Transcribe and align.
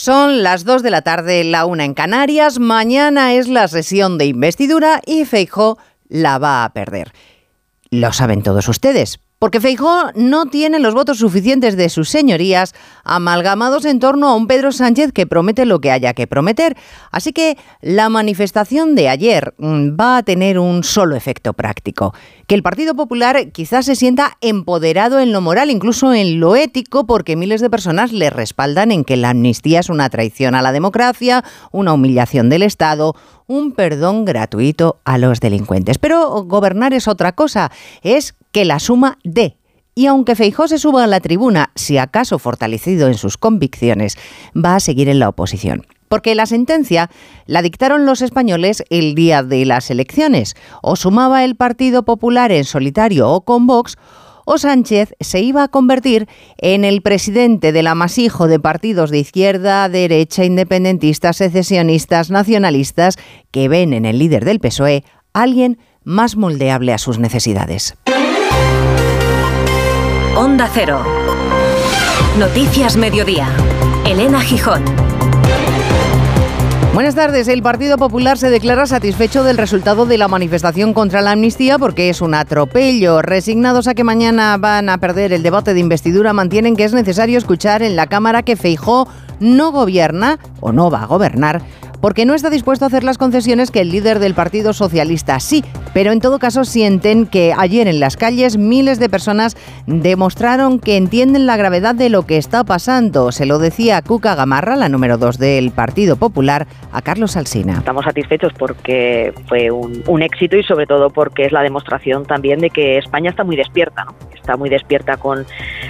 Son 0.00 0.44
las 0.44 0.62
2 0.62 0.84
de 0.84 0.92
la 0.92 1.02
tarde, 1.02 1.42
la 1.42 1.66
una 1.66 1.84
en 1.84 1.92
Canarias. 1.92 2.60
Mañana 2.60 3.34
es 3.34 3.48
la 3.48 3.66
sesión 3.66 4.16
de 4.16 4.26
investidura 4.26 5.02
y 5.04 5.24
Feijó 5.24 5.76
la 6.06 6.38
va 6.38 6.62
a 6.62 6.72
perder. 6.72 7.12
Lo 7.90 8.12
saben 8.12 8.44
todos 8.44 8.68
ustedes, 8.68 9.18
porque 9.38 9.60
Feijó 9.60 10.10
no 10.14 10.46
tiene 10.46 10.78
los 10.78 10.94
votos 10.94 11.18
suficientes 11.18 11.76
de 11.76 11.88
sus 11.88 12.08
señorías 12.08 12.74
amalgamados 13.04 13.84
en 13.84 14.00
torno 14.00 14.28
a 14.28 14.34
un 14.34 14.46
Pedro 14.46 14.72
Sánchez 14.72 15.12
que 15.12 15.26
promete 15.26 15.64
lo 15.64 15.80
que 15.80 15.90
haya 15.90 16.14
que 16.14 16.26
prometer. 16.26 16.76
Así 17.10 17.32
que 17.32 17.56
la 17.80 18.08
manifestación 18.08 18.94
de 18.94 19.08
ayer 19.08 19.54
mm, 19.58 19.90
va 19.98 20.18
a 20.18 20.22
tener 20.22 20.58
un 20.58 20.82
solo 20.82 21.14
efecto 21.14 21.52
práctico, 21.52 22.14
que 22.46 22.54
el 22.54 22.62
Partido 22.62 22.94
Popular 22.94 23.52
quizás 23.52 23.86
se 23.86 23.94
sienta 23.94 24.36
empoderado 24.40 25.20
en 25.20 25.32
lo 25.32 25.40
moral, 25.40 25.70
incluso 25.70 26.12
en 26.12 26.40
lo 26.40 26.56
ético, 26.56 27.06
porque 27.06 27.36
miles 27.36 27.60
de 27.60 27.70
personas 27.70 28.12
le 28.12 28.30
respaldan 28.30 28.90
en 28.90 29.04
que 29.04 29.16
la 29.16 29.30
amnistía 29.30 29.80
es 29.80 29.88
una 29.88 30.10
traición 30.10 30.54
a 30.54 30.62
la 30.62 30.72
democracia, 30.72 31.44
una 31.70 31.92
humillación 31.92 32.48
del 32.48 32.62
Estado, 32.62 33.14
un 33.46 33.72
perdón 33.72 34.24
gratuito 34.24 35.00
a 35.04 35.18
los 35.18 35.40
delincuentes. 35.40 35.98
Pero 35.98 36.44
gobernar 36.44 36.92
es 36.92 37.08
otra 37.08 37.32
cosa, 37.32 37.70
es 38.02 38.34
que 38.52 38.64
la 38.64 38.78
suma 38.78 39.18
de. 39.24 39.56
Y 39.94 40.06
aunque 40.06 40.36
Feijó 40.36 40.68
se 40.68 40.78
suba 40.78 41.04
a 41.04 41.08
la 41.08 41.20
tribuna, 41.20 41.72
si 41.74 41.98
acaso 41.98 42.38
fortalecido 42.38 43.08
en 43.08 43.14
sus 43.14 43.36
convicciones, 43.36 44.16
va 44.54 44.76
a 44.76 44.80
seguir 44.80 45.08
en 45.08 45.18
la 45.18 45.28
oposición. 45.28 45.86
Porque 46.08 46.34
la 46.34 46.46
sentencia 46.46 47.10
la 47.46 47.62
dictaron 47.62 48.06
los 48.06 48.22
españoles 48.22 48.84
el 48.90 49.14
día 49.14 49.42
de 49.42 49.64
las 49.66 49.90
elecciones. 49.90 50.54
O 50.82 50.96
sumaba 50.96 51.44
el 51.44 51.56
Partido 51.56 52.04
Popular 52.04 52.52
en 52.52 52.64
solitario 52.64 53.28
o 53.28 53.40
con 53.42 53.66
Vox, 53.66 53.96
o 54.44 54.56
Sánchez 54.56 55.14
se 55.20 55.40
iba 55.40 55.64
a 55.64 55.68
convertir 55.68 56.26
en 56.56 56.86
el 56.86 57.02
presidente 57.02 57.70
del 57.70 57.86
amasijo 57.86 58.46
de 58.46 58.58
partidos 58.58 59.10
de 59.10 59.18
izquierda, 59.18 59.88
derecha, 59.90 60.44
independentistas, 60.44 61.36
secesionistas, 61.36 62.30
nacionalistas, 62.30 63.18
que 63.50 63.68
ven 63.68 63.92
en 63.92 64.06
el 64.06 64.18
líder 64.18 64.46
del 64.46 64.60
PSOE 64.60 65.04
alguien 65.34 65.78
más 66.02 66.36
moldeable 66.36 66.94
a 66.94 66.98
sus 66.98 67.18
necesidades. 67.18 67.94
Onda 70.38 70.70
Cero. 70.72 71.02
Noticias 72.38 72.96
Mediodía. 72.96 73.48
Elena 74.06 74.40
Gijón. 74.40 74.84
Buenas 76.94 77.16
tardes. 77.16 77.48
El 77.48 77.60
Partido 77.60 77.98
Popular 77.98 78.38
se 78.38 78.48
declara 78.48 78.86
satisfecho 78.86 79.42
del 79.42 79.58
resultado 79.58 80.06
de 80.06 80.16
la 80.16 80.28
manifestación 80.28 80.94
contra 80.94 81.22
la 81.22 81.32
amnistía 81.32 81.76
porque 81.76 82.08
es 82.08 82.20
un 82.20 82.34
atropello. 82.34 83.20
Resignados 83.20 83.88
a 83.88 83.94
que 83.94 84.04
mañana 84.04 84.56
van 84.58 84.88
a 84.90 84.98
perder 84.98 85.32
el 85.32 85.42
debate 85.42 85.74
de 85.74 85.80
investidura, 85.80 86.32
mantienen 86.32 86.76
que 86.76 86.84
es 86.84 86.92
necesario 86.92 87.36
escuchar 87.36 87.82
en 87.82 87.96
la 87.96 88.06
Cámara 88.06 88.44
que 88.44 88.54
Feijó 88.54 89.08
no 89.40 89.72
gobierna 89.72 90.38
o 90.60 90.70
no 90.70 90.88
va 90.88 91.02
a 91.02 91.06
gobernar 91.06 91.62
porque 92.00 92.26
no 92.26 92.34
está 92.34 92.50
dispuesto 92.50 92.84
a 92.84 92.88
hacer 92.88 93.04
las 93.04 93.18
concesiones 93.18 93.70
que 93.70 93.80
el 93.80 93.90
líder 93.90 94.18
del 94.18 94.34
Partido 94.34 94.72
Socialista 94.72 95.40
sí, 95.40 95.64
pero 95.94 96.12
en 96.12 96.20
todo 96.20 96.38
caso 96.38 96.64
sienten 96.64 97.26
que 97.26 97.54
ayer 97.56 97.88
en 97.88 98.00
las 98.00 98.16
calles 98.16 98.56
miles 98.56 98.98
de 98.98 99.08
personas 99.08 99.56
demostraron 99.86 100.78
que 100.78 100.96
entienden 100.96 101.46
la 101.46 101.56
gravedad 101.56 101.94
de 101.94 102.08
lo 102.08 102.26
que 102.26 102.36
está 102.36 102.64
pasando. 102.64 103.32
Se 103.32 103.46
lo 103.46 103.58
decía 103.58 104.02
Cuca 104.02 104.34
Gamarra, 104.34 104.76
la 104.76 104.88
número 104.88 105.18
dos 105.18 105.38
del 105.38 105.70
Partido 105.70 106.16
Popular, 106.16 106.66
a 106.92 107.02
Carlos 107.02 107.36
Alsina. 107.36 107.78
Estamos 107.78 108.04
satisfechos 108.04 108.52
porque 108.58 109.32
fue 109.46 109.70
un, 109.70 110.22
éxito 110.22 110.56
y 110.56 110.64
sobre 110.64 110.86
todo 110.86 111.10
porque 111.10 111.44
es 111.44 111.52
la 111.52 111.62
demostración 111.62 112.24
también 112.24 112.58
de 112.58 112.70
que 112.70 112.98
España 112.98 113.30
está 113.30 113.44
muy 113.44 113.56
despierta. 113.56 114.06
Está 114.48 114.56
muy 114.56 114.70
despierta 114.70 115.18
con 115.18 115.44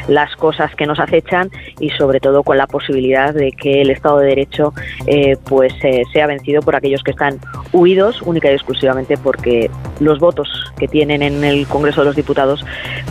las 0.08 0.34
cosas 0.34 0.74
que 0.74 0.84
nos 0.84 0.98
acechan 0.98 1.48
y 1.78 1.90
sobre 1.90 2.18
todo 2.18 2.42
con 2.42 2.56
la 2.56 2.66
posibilidad 2.66 3.32
de 3.32 3.52
que 3.52 3.82
el 3.82 3.90
Estado 3.90 4.18
de 4.18 4.26
Derecho 4.26 4.72
eh, 5.06 5.36
pues 5.44 5.72
eh, 5.84 6.02
sea 6.12 6.26
vencido 6.26 6.60
por 6.62 6.74
aquellos 6.74 7.04
que 7.04 7.12
están 7.12 7.38
huidos 7.72 8.20
única 8.22 8.50
y 8.50 8.54
exclusivamente 8.54 9.16
porque 9.16 9.70
los 10.00 10.18
votos 10.18 10.48
que 10.76 10.88
tienen 10.88 11.22
en 11.22 11.44
el 11.44 11.68
Congreso 11.68 12.00
de 12.00 12.06
los 12.06 12.16
Diputados 12.16 12.64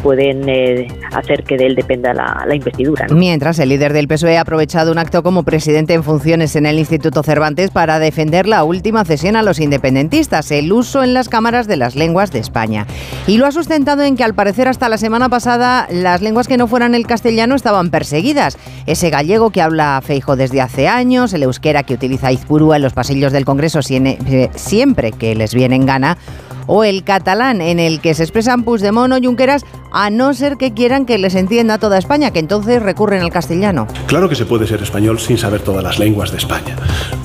pueden 0.03 0.49
eh, 0.49 0.87
hacer 1.13 1.43
que 1.43 1.55
de 1.55 1.67
él 1.67 1.75
dependa 1.75 2.13
la, 2.13 2.53
investidura. 2.53 3.07
Mientras, 3.09 3.59
el 3.59 3.69
líder 3.69 3.93
del 3.93 4.07
PSOE 4.07 4.37
ha 4.37 4.41
aprovechado 4.41 4.91
un 4.91 4.97
acto 4.97 5.21
como 5.21 5.43
presidente 5.43 5.93
en 5.93 6.03
funciones 6.03 6.55
en 6.55 6.65
el 6.65 6.79
Instituto 6.79 7.23
Cervantes 7.23 7.71
para 7.71 7.99
defender 7.99 8.47
la 8.47 8.63
última 8.63 9.05
cesión 9.05 9.35
a 9.35 9.43
los 9.43 9.59
independentistas, 9.59 10.51
el 10.51 10.73
uso 10.73 11.03
en 11.03 11.13
las 11.13 11.29
cámaras 11.29 11.67
de 11.67 11.77
las 11.77 11.95
lenguas 11.95 12.31
de 12.31 12.39
España. 12.39 12.85
Y 13.27 13.37
lo 13.37 13.45
ha 13.45 13.51
sustentado 13.51 14.03
en 14.03 14.15
que 14.17 14.23
al 14.23 14.33
parecer 14.33 14.67
hasta 14.67 14.89
la 14.89 14.97
semana 14.97 15.29
pasada 15.29 15.36
las 15.45 16.21
lenguas 16.21 16.47
que 16.47 16.57
no 16.57 16.67
fueran 16.67 16.95
el 16.95 17.05
castellano 17.05 17.55
estaban 17.55 17.89
perseguidas. 17.89 18.57
Ese 18.85 19.09
gallego 19.09 19.51
que 19.51 19.61
habla 19.61 20.01
Feijo 20.03 20.35
desde 20.35 20.61
hace 20.61 20.87
años, 20.87 21.33
el 21.33 21.43
euskera 21.43 21.83
que 21.83 21.93
utiliza 21.93 22.31
Izpurúa 22.31 22.77
en 22.77 22.81
los 22.81 22.93
pasillos 22.93 23.31
del 23.31 23.45
Congreso 23.45 23.79
eh, 23.89 24.49
siempre 24.55 25.11
que 25.11 25.35
les 25.35 25.53
viene 25.53 25.75
en 25.75 25.85
gana, 25.85 26.17
o 26.67 26.83
el 26.83 27.03
catalán 27.03 27.61
en 27.61 27.79
el 27.79 27.99
que 27.99 28.13
se 28.13 28.23
expresan 28.23 28.63
Puigdemont 28.63 29.13
o 29.13 29.17
Junqueras, 29.21 29.65
a 29.91 30.09
no 30.09 30.33
ser 30.33 30.57
que 30.57 30.73
quieran 30.73 31.05
que 31.05 31.17
les 31.17 31.33
entienda 31.35 31.79
toda 31.79 31.97
España, 31.97 32.31
que 32.31 32.39
entonces 32.39 32.81
recurren 32.81 33.21
al 33.21 33.31
castellano. 33.31 33.87
Claro 34.05 34.29
que 34.29 34.35
se 34.35 34.45
puede 34.45 34.67
ser 34.67 34.83
español 34.83 35.19
sin 35.19 35.37
saber 35.37 35.61
todas 35.61 35.83
las 35.83 35.97
lenguas 35.97 36.31
de 36.31 36.37
España, 36.37 36.75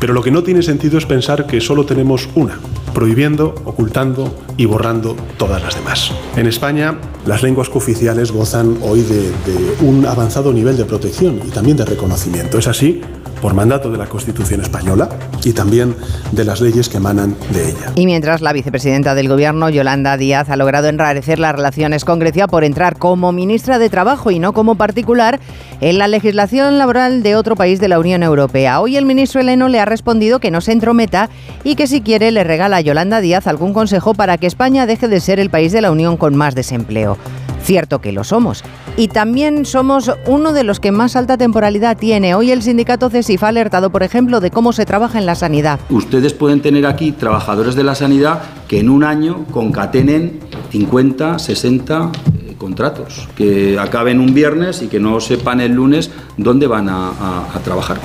pero 0.00 0.14
lo 0.14 0.22
que 0.22 0.30
no 0.30 0.42
tiene 0.42 0.62
sentido 0.62 0.96
es 0.96 1.06
pensar 1.06 1.46
que 1.46 1.60
solo 1.60 1.84
tenemos 1.84 2.28
una, 2.34 2.58
prohibiendo, 2.94 3.54
ocultando 3.64 4.34
y 4.56 4.64
borrando 4.64 5.16
todas 5.36 5.62
las 5.62 5.74
demás. 5.74 6.12
En 6.36 6.46
España, 6.46 6.98
las 7.26 7.42
lenguas 7.42 7.68
cooficiales 7.68 8.30
gozan 8.30 8.78
hoy 8.82 9.02
de, 9.02 9.22
de 9.22 9.76
un 9.80 10.06
avanzado 10.06 10.52
nivel 10.52 10.76
de 10.76 10.84
protección 10.84 11.40
y 11.46 11.50
también 11.50 11.76
de 11.76 11.84
reconocimiento. 11.84 12.58
Es 12.58 12.68
así 12.68 13.02
por 13.42 13.54
mandato 13.54 13.90
de 13.90 13.98
la 13.98 14.06
Constitución 14.06 14.60
española 14.60 15.08
y 15.44 15.52
también 15.52 15.96
de 16.30 16.44
las 16.44 16.60
leyes 16.60 16.88
que 16.88 16.98
emanan 16.98 17.36
de 17.52 17.70
ella. 17.70 17.92
Y 17.96 18.06
mientras 18.06 18.40
la 18.40 18.52
vicepresidenta 18.52 19.16
del 19.16 19.28
Gobierno, 19.28 19.68
Yolanda 19.68 20.16
Díaz, 20.16 20.48
ha 20.48 20.56
logrado 20.56 20.88
enrarecer 20.88 21.40
las 21.40 21.54
relaciones 21.54 22.04
con 22.04 22.20
Grecia 22.20 22.46
por 22.46 22.62
entrar 22.62 22.96
como 22.98 23.32
ministra 23.32 23.80
de 23.80 23.90
Trabajo 23.90 24.30
y 24.30 24.38
no 24.38 24.52
como 24.52 24.76
particular 24.76 25.40
en 25.80 25.98
la 25.98 26.06
legislación 26.06 26.78
laboral 26.78 27.24
de 27.24 27.34
otro 27.34 27.56
país 27.56 27.80
de 27.80 27.88
la 27.88 27.98
Unión 27.98 28.22
Europea. 28.22 28.80
Hoy 28.80 28.96
el 28.96 29.04
ministro 29.04 29.40
Heleno 29.40 29.68
le 29.68 29.80
ha 29.80 29.84
respondido 29.84 30.38
que 30.38 30.52
no 30.52 30.60
se 30.60 30.70
entrometa 30.70 31.28
y 31.64 31.74
que 31.74 31.88
si 31.88 32.00
quiere 32.00 32.30
le 32.30 32.44
regala 32.44 32.76
a 32.76 32.80
Yolanda 32.80 33.20
Díaz 33.20 33.48
algún 33.48 33.74
consejo 33.74 34.14
para 34.14 34.38
que 34.38 34.46
España 34.46 34.86
deje 34.86 35.08
de 35.08 35.18
ser 35.18 35.40
el 35.40 35.50
país 35.50 35.72
de 35.72 35.80
la 35.80 35.90
Unión 35.90 36.16
con 36.16 36.36
más 36.36 36.54
desempleo. 36.54 37.18
Cierto 37.62 38.00
que 38.00 38.12
lo 38.12 38.24
somos. 38.24 38.64
Y 38.96 39.08
también 39.08 39.64
somos 39.64 40.10
uno 40.26 40.52
de 40.52 40.64
los 40.64 40.80
que 40.80 40.92
más 40.92 41.16
alta 41.16 41.38
temporalidad 41.38 41.96
tiene. 41.96 42.34
Hoy 42.34 42.50
el 42.50 42.62
sindicato 42.62 43.08
CESIF 43.08 43.42
ha 43.44 43.48
alertado, 43.48 43.90
por 43.90 44.02
ejemplo, 44.02 44.40
de 44.40 44.50
cómo 44.50 44.72
se 44.72 44.84
trabaja 44.84 45.18
en 45.18 45.26
la 45.26 45.34
sanidad. 45.34 45.80
Ustedes 45.90 46.34
pueden 46.34 46.60
tener 46.60 46.86
aquí 46.86 47.12
trabajadores 47.12 47.74
de 47.74 47.84
la 47.84 47.94
sanidad 47.94 48.42
que 48.68 48.80
en 48.80 48.90
un 48.90 49.04
año 49.04 49.44
concatenen 49.50 50.40
50, 50.70 51.38
60 51.38 52.10
eh, 52.48 52.54
contratos, 52.58 53.28
que 53.36 53.78
acaben 53.78 54.20
un 54.20 54.34
viernes 54.34 54.82
y 54.82 54.88
que 54.88 55.00
no 55.00 55.20
sepan 55.20 55.60
el 55.60 55.72
lunes 55.72 56.10
dónde 56.36 56.66
van 56.66 56.88
a 56.88 57.60
trabajar. 57.64 57.98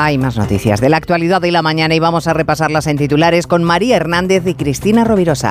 Hay 0.00 0.16
más 0.16 0.36
noticias 0.36 0.80
de 0.80 0.88
la 0.90 0.96
actualidad 0.96 1.40
de 1.40 1.50
la 1.50 1.60
mañana 1.60 1.92
y 1.92 1.98
vamos 1.98 2.28
a 2.28 2.32
repasarlas 2.32 2.86
en 2.86 2.98
titulares 2.98 3.48
con 3.48 3.64
María 3.64 3.96
Hernández 3.96 4.46
y 4.46 4.54
Cristina 4.54 5.02
Rovirosa. 5.02 5.50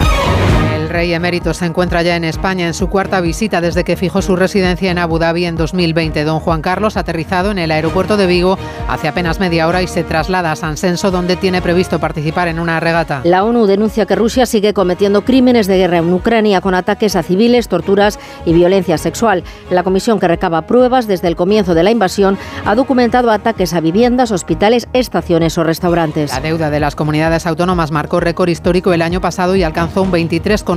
El 0.87 0.93
rey 0.93 1.13
emérito 1.13 1.53
se 1.53 1.65
encuentra 1.65 2.01
ya 2.01 2.15
en 2.15 2.23
España 2.23 2.65
en 2.65 2.73
su 2.73 2.87
cuarta 2.87 3.19
visita 3.19 3.59
desde 3.59 3.83
que 3.83 3.97
fijó 3.97 4.21
su 4.21 4.37
residencia 4.37 4.89
en 4.89 4.97
Abu 4.97 5.19
Dhabi 5.19 5.43
en 5.43 5.57
2020. 5.57 6.23
Don 6.23 6.39
Juan 6.39 6.61
Carlos 6.61 6.95
ha 6.95 7.01
aterrizado 7.01 7.51
en 7.51 7.59
el 7.59 7.71
aeropuerto 7.71 8.15
de 8.15 8.25
Vigo 8.25 8.57
hace 8.87 9.09
apenas 9.09 9.41
media 9.41 9.67
hora 9.67 9.81
y 9.81 9.87
se 9.87 10.05
traslada 10.05 10.53
a 10.53 10.55
San 10.55 10.77
Senso 10.77 11.11
donde 11.11 11.35
tiene 11.35 11.61
previsto 11.61 11.99
participar 11.99 12.47
en 12.47 12.57
una 12.57 12.79
regata. 12.79 13.19
La 13.25 13.43
ONU 13.43 13.65
denuncia 13.65 14.05
que 14.05 14.15
Rusia 14.15 14.45
sigue 14.45 14.73
cometiendo 14.73 15.25
crímenes 15.25 15.67
de 15.67 15.75
guerra 15.75 15.97
en 15.97 16.13
Ucrania 16.13 16.61
con 16.61 16.73
ataques 16.73 17.17
a 17.17 17.23
civiles, 17.23 17.67
torturas 17.67 18.17
y 18.45 18.53
violencia 18.53 18.97
sexual. 18.97 19.43
La 19.69 19.83
comisión 19.83 20.21
que 20.21 20.29
recaba 20.29 20.67
pruebas 20.67 21.05
desde 21.05 21.27
el 21.27 21.35
comienzo 21.35 21.73
de 21.75 21.83
la 21.83 21.91
invasión 21.91 22.37
ha 22.63 22.75
documentado 22.75 23.29
ataques 23.31 23.73
a 23.73 23.81
viviendas, 23.81 24.31
hospitales, 24.31 24.87
estaciones 24.93 25.57
o 25.57 25.65
restaurantes. 25.65 26.31
La 26.31 26.39
deuda 26.39 26.69
de 26.69 26.79
las 26.79 26.95
comunidades 26.95 27.45
autónomas 27.45 27.91
marcó 27.91 28.21
récord 28.21 28.47
histórico 28.47 28.93
el 28.93 29.01
año 29.01 29.19
pasado 29.19 29.57
y 29.57 29.63
alcanzó 29.63 30.01
un 30.01 30.11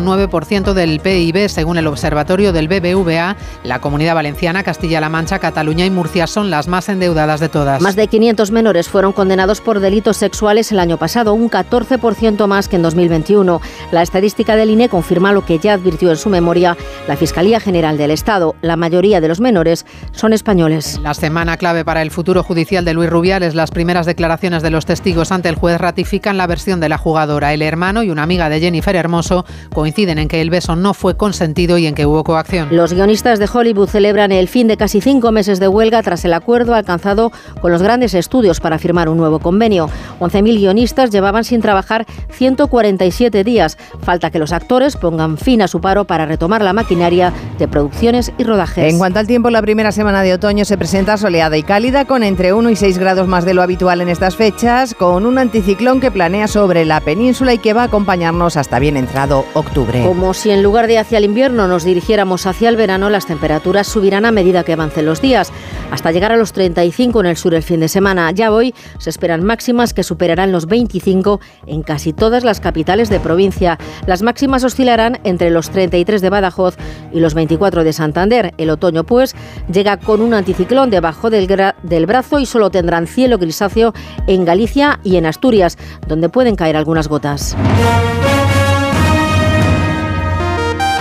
23,9% 0.00 0.72
del 0.72 1.00
PIB, 1.00 1.48
según 1.48 1.78
el 1.78 1.86
observatorio 1.86 2.52
del 2.52 2.68
BBVA. 2.68 3.36
La 3.64 3.80
comunidad 3.80 4.14
valenciana, 4.14 4.62
Castilla-La 4.62 5.08
Mancha, 5.08 5.38
Cataluña 5.38 5.84
y 5.86 5.90
Murcia 5.90 6.26
son 6.26 6.50
las 6.50 6.68
más 6.68 6.88
endeudadas 6.88 7.40
de 7.40 7.48
todas. 7.48 7.80
Más 7.80 7.96
de 7.96 8.08
500 8.08 8.50
menores 8.50 8.88
fueron 8.88 9.12
condenados 9.12 9.60
por 9.60 9.80
delitos 9.80 10.16
sexuales 10.16 10.72
el 10.72 10.78
año 10.78 10.96
pasado, 10.96 11.34
un 11.34 11.50
14% 11.50 12.46
más 12.46 12.68
que 12.68 12.76
en 12.76 12.82
2021. 12.82 13.60
La 13.92 14.02
estadística 14.02 14.56
del 14.56 14.70
INE 14.70 14.88
confirma 14.88 15.32
lo 15.32 15.44
que 15.44 15.58
ya 15.58 15.74
advirtió 15.74 16.10
en 16.10 16.16
su 16.16 16.28
memoria 16.28 16.76
la 17.06 17.16
Fiscalía 17.16 17.60
General 17.60 17.96
del 17.96 18.10
Estado. 18.10 18.54
La 18.62 18.76
mayoría 18.76 19.20
de 19.20 19.28
los 19.28 19.40
menores 19.40 19.86
son 20.12 20.32
españoles. 20.32 20.98
La 21.02 21.14
semana 21.14 21.56
clave 21.56 21.84
para 21.84 22.02
el 22.02 22.10
futuro 22.10 22.42
judicial 22.42 22.84
de 22.84 22.94
Luis 22.94 23.10
Rubiales 23.10 23.54
las 23.54 23.70
primeras 23.70 24.06
declaraciones 24.06 24.62
de 24.62 24.70
los 24.70 24.86
testigos 24.86 25.32
ante 25.32 25.48
el 25.48 25.54
juez 25.54 25.78
ratifican 25.78 26.36
la 26.36 26.46
versión 26.46 26.80
de 26.80 26.88
la 26.88 26.98
jugadora. 26.98 27.52
El 27.52 27.62
hermano 27.62 28.02
y 28.02 28.10
una 28.10 28.22
amiga 28.22 28.48
de 28.48 28.60
Jennifer 28.60 28.96
Hermoso 28.96 29.44
coinciden 29.72 29.89
coinciden 29.90 30.18
en 30.18 30.28
que 30.28 30.40
el 30.40 30.50
beso 30.50 30.76
no 30.76 30.94
fue 30.94 31.16
consentido 31.16 31.76
y 31.76 31.86
en 31.86 31.96
que 31.96 32.06
hubo 32.06 32.22
coacción. 32.22 32.68
Los 32.70 32.92
guionistas 32.92 33.40
de 33.40 33.48
Hollywood 33.52 33.88
celebran 33.88 34.30
el 34.30 34.46
fin 34.46 34.68
de 34.68 34.76
casi 34.76 35.00
cinco 35.00 35.32
meses 35.32 35.58
de 35.58 35.66
huelga 35.66 36.00
tras 36.02 36.24
el 36.24 36.32
acuerdo 36.32 36.74
alcanzado 36.74 37.32
con 37.60 37.72
los 37.72 37.82
grandes 37.82 38.14
estudios 38.14 38.60
para 38.60 38.78
firmar 38.78 39.08
un 39.08 39.16
nuevo 39.16 39.40
convenio. 39.40 39.90
11.000 40.20 40.58
guionistas 40.58 41.10
llevaban 41.10 41.42
sin 41.42 41.60
trabajar 41.60 42.06
147 42.30 43.42
días. 43.42 43.78
Falta 44.02 44.30
que 44.30 44.38
los 44.38 44.52
actores 44.52 44.96
pongan 44.96 45.38
fin 45.38 45.60
a 45.60 45.66
su 45.66 45.80
paro 45.80 46.04
para 46.04 46.24
retomar 46.24 46.62
la 46.62 46.72
maquinaria 46.72 47.32
de 47.58 47.66
producciones 47.66 48.32
y 48.38 48.44
rodajes. 48.44 48.92
En 48.92 48.98
cuanto 48.98 49.18
al 49.18 49.26
tiempo, 49.26 49.50
la 49.50 49.60
primera 49.60 49.90
semana 49.90 50.22
de 50.22 50.34
otoño 50.34 50.64
se 50.64 50.78
presenta 50.78 51.16
soleada 51.16 51.56
y 51.56 51.64
cálida 51.64 52.04
con 52.04 52.22
entre 52.22 52.52
1 52.52 52.70
y 52.70 52.76
6 52.76 52.98
grados 52.98 53.26
más 53.26 53.44
de 53.44 53.54
lo 53.54 53.62
habitual 53.62 54.00
en 54.02 54.08
estas 54.08 54.36
fechas, 54.36 54.94
con 54.94 55.26
un 55.26 55.38
anticiclón 55.38 56.00
que 56.00 56.12
planea 56.12 56.46
sobre 56.46 56.84
la 56.84 57.00
península 57.00 57.54
y 57.54 57.58
que 57.58 57.72
va 57.72 57.82
a 57.82 57.86
acompañarnos 57.86 58.56
hasta 58.56 58.78
bien 58.78 58.96
entrado 58.96 59.44
octubre. 59.54 59.79
Como 59.86 60.34
si 60.34 60.50
en 60.50 60.62
lugar 60.62 60.86
de 60.86 60.98
hacia 60.98 61.18
el 61.18 61.24
invierno 61.24 61.66
nos 61.66 61.84
dirigiéramos 61.84 62.46
hacia 62.46 62.68
el 62.68 62.76
verano, 62.76 63.08
las 63.08 63.26
temperaturas 63.26 63.86
subirán 63.86 64.26
a 64.26 64.30
medida 64.30 64.62
que 64.62 64.74
avancen 64.74 65.06
los 65.06 65.22
días, 65.22 65.52
hasta 65.90 66.12
llegar 66.12 66.32
a 66.32 66.36
los 66.36 66.52
35 66.52 67.20
en 67.20 67.26
el 67.26 67.36
sur 67.36 67.54
el 67.54 67.62
fin 67.62 67.80
de 67.80 67.88
semana. 67.88 68.30
Ya 68.32 68.52
hoy 68.52 68.74
se 68.98 69.08
esperan 69.08 69.42
máximas 69.42 69.94
que 69.94 70.02
superarán 70.02 70.52
los 70.52 70.66
25 70.66 71.40
en 71.66 71.82
casi 71.82 72.12
todas 72.12 72.44
las 72.44 72.60
capitales 72.60 73.08
de 73.08 73.20
provincia. 73.20 73.78
Las 74.06 74.22
máximas 74.22 74.64
oscilarán 74.64 75.18
entre 75.24 75.50
los 75.50 75.70
33 75.70 76.20
de 76.20 76.30
Badajoz 76.30 76.76
y 77.12 77.20
los 77.20 77.34
24 77.34 77.82
de 77.82 77.92
Santander. 77.92 78.54
El 78.58 78.70
otoño, 78.70 79.04
pues, 79.04 79.34
llega 79.72 79.96
con 79.96 80.20
un 80.20 80.34
anticiclón 80.34 80.90
debajo 80.90 81.30
del, 81.30 81.46
del 81.82 82.06
brazo 82.06 82.38
y 82.38 82.46
solo 82.46 82.70
tendrán 82.70 83.06
cielo 83.06 83.38
grisáceo 83.38 83.94
en 84.26 84.44
Galicia 84.44 85.00
y 85.04 85.16
en 85.16 85.26
Asturias, 85.26 85.78
donde 86.06 86.28
pueden 86.28 86.56
caer 86.56 86.76
algunas 86.76 87.08
gotas. 87.08 87.56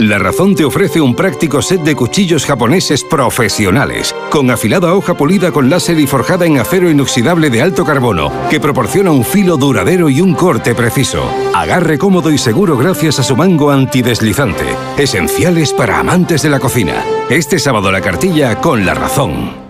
La 0.00 0.18
Razón 0.18 0.54
te 0.54 0.64
ofrece 0.64 0.98
un 1.02 1.14
práctico 1.14 1.60
set 1.60 1.82
de 1.82 1.94
cuchillos 1.94 2.46
japoneses 2.46 3.04
profesionales, 3.04 4.14
con 4.30 4.50
afilada 4.50 4.94
hoja 4.94 5.12
pulida 5.12 5.52
con 5.52 5.68
láser 5.68 6.00
y 6.00 6.06
forjada 6.06 6.46
en 6.46 6.58
acero 6.58 6.90
inoxidable 6.90 7.50
de 7.50 7.60
alto 7.60 7.84
carbono, 7.84 8.32
que 8.48 8.60
proporciona 8.60 9.10
un 9.10 9.26
filo 9.26 9.58
duradero 9.58 10.08
y 10.08 10.22
un 10.22 10.32
corte 10.32 10.74
preciso. 10.74 11.22
Agarre 11.54 11.98
cómodo 11.98 12.30
y 12.30 12.38
seguro 12.38 12.78
gracias 12.78 13.18
a 13.18 13.22
su 13.22 13.36
mango 13.36 13.70
antideslizante, 13.70 14.64
esenciales 14.96 15.74
para 15.74 15.98
amantes 15.98 16.40
de 16.40 16.48
la 16.48 16.60
cocina. 16.60 17.04
Este 17.28 17.58
sábado 17.58 17.92
la 17.92 18.00
cartilla 18.00 18.58
con 18.58 18.86
La 18.86 18.94
Razón. 18.94 19.69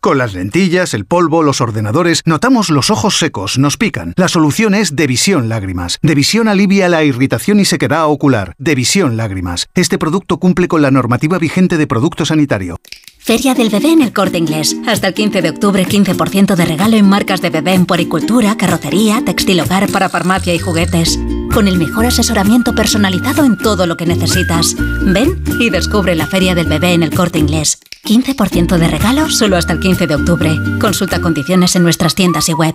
Con 0.00 0.16
las 0.16 0.32
lentillas, 0.32 0.94
el 0.94 1.06
polvo, 1.06 1.42
los 1.42 1.60
ordenadores, 1.60 2.22
notamos 2.24 2.70
los 2.70 2.88
ojos 2.88 3.18
secos, 3.18 3.58
nos 3.58 3.76
pican. 3.76 4.14
La 4.16 4.28
solución 4.28 4.76
es 4.76 4.94
Devisión 4.94 5.48
Lágrimas. 5.48 5.98
Devisión 6.02 6.46
alivia 6.46 6.88
la 6.88 7.02
irritación 7.02 7.58
y 7.58 7.64
sequedad 7.64 8.06
ocular. 8.06 8.54
Devisión 8.58 9.16
Lágrimas. 9.16 9.66
Este 9.74 9.98
producto 9.98 10.38
cumple 10.38 10.68
con 10.68 10.82
la 10.82 10.92
normativa 10.92 11.38
vigente 11.38 11.76
de 11.76 11.88
producto 11.88 12.24
sanitario. 12.24 12.76
Feria 13.18 13.54
del 13.54 13.70
bebé 13.70 13.90
en 13.90 14.02
el 14.02 14.12
corte 14.12 14.38
inglés. 14.38 14.76
Hasta 14.86 15.08
el 15.08 15.14
15 15.14 15.42
de 15.42 15.50
octubre, 15.50 15.84
15% 15.84 16.54
de 16.54 16.64
regalo 16.64 16.96
en 16.96 17.08
marcas 17.08 17.42
de 17.42 17.50
bebé 17.50 17.74
en 17.74 17.84
poricultura, 17.84 18.56
carrocería, 18.56 19.24
textil 19.24 19.60
hogar 19.60 19.90
para 19.90 20.08
farmacia 20.08 20.54
y 20.54 20.60
juguetes. 20.60 21.18
Con 21.52 21.66
el 21.66 21.76
mejor 21.76 22.06
asesoramiento 22.06 22.72
personalizado 22.72 23.44
en 23.44 23.58
todo 23.58 23.88
lo 23.88 23.96
que 23.96 24.06
necesitas. 24.06 24.76
Ven 25.02 25.42
y 25.58 25.70
descubre 25.70 26.14
la 26.14 26.28
Feria 26.28 26.54
del 26.54 26.68
bebé 26.68 26.92
en 26.92 27.02
el 27.02 27.12
corte 27.12 27.40
inglés. 27.40 27.80
15% 28.08 28.78
de 28.78 28.88
regalo 28.88 29.28
solo 29.28 29.58
hasta 29.58 29.74
el 29.74 29.80
15 29.80 30.06
de 30.06 30.14
octubre. 30.14 30.50
Consulta 30.80 31.20
condiciones 31.20 31.76
en 31.76 31.82
nuestras 31.82 32.14
tiendas 32.14 32.48
y 32.48 32.54
web. 32.54 32.74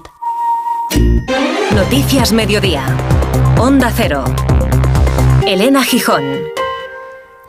Noticias 1.74 2.32
Mediodía. 2.32 2.86
Onda 3.58 3.92
Cero. 3.96 4.26
Elena 5.48 5.84
Gijón. 5.84 6.24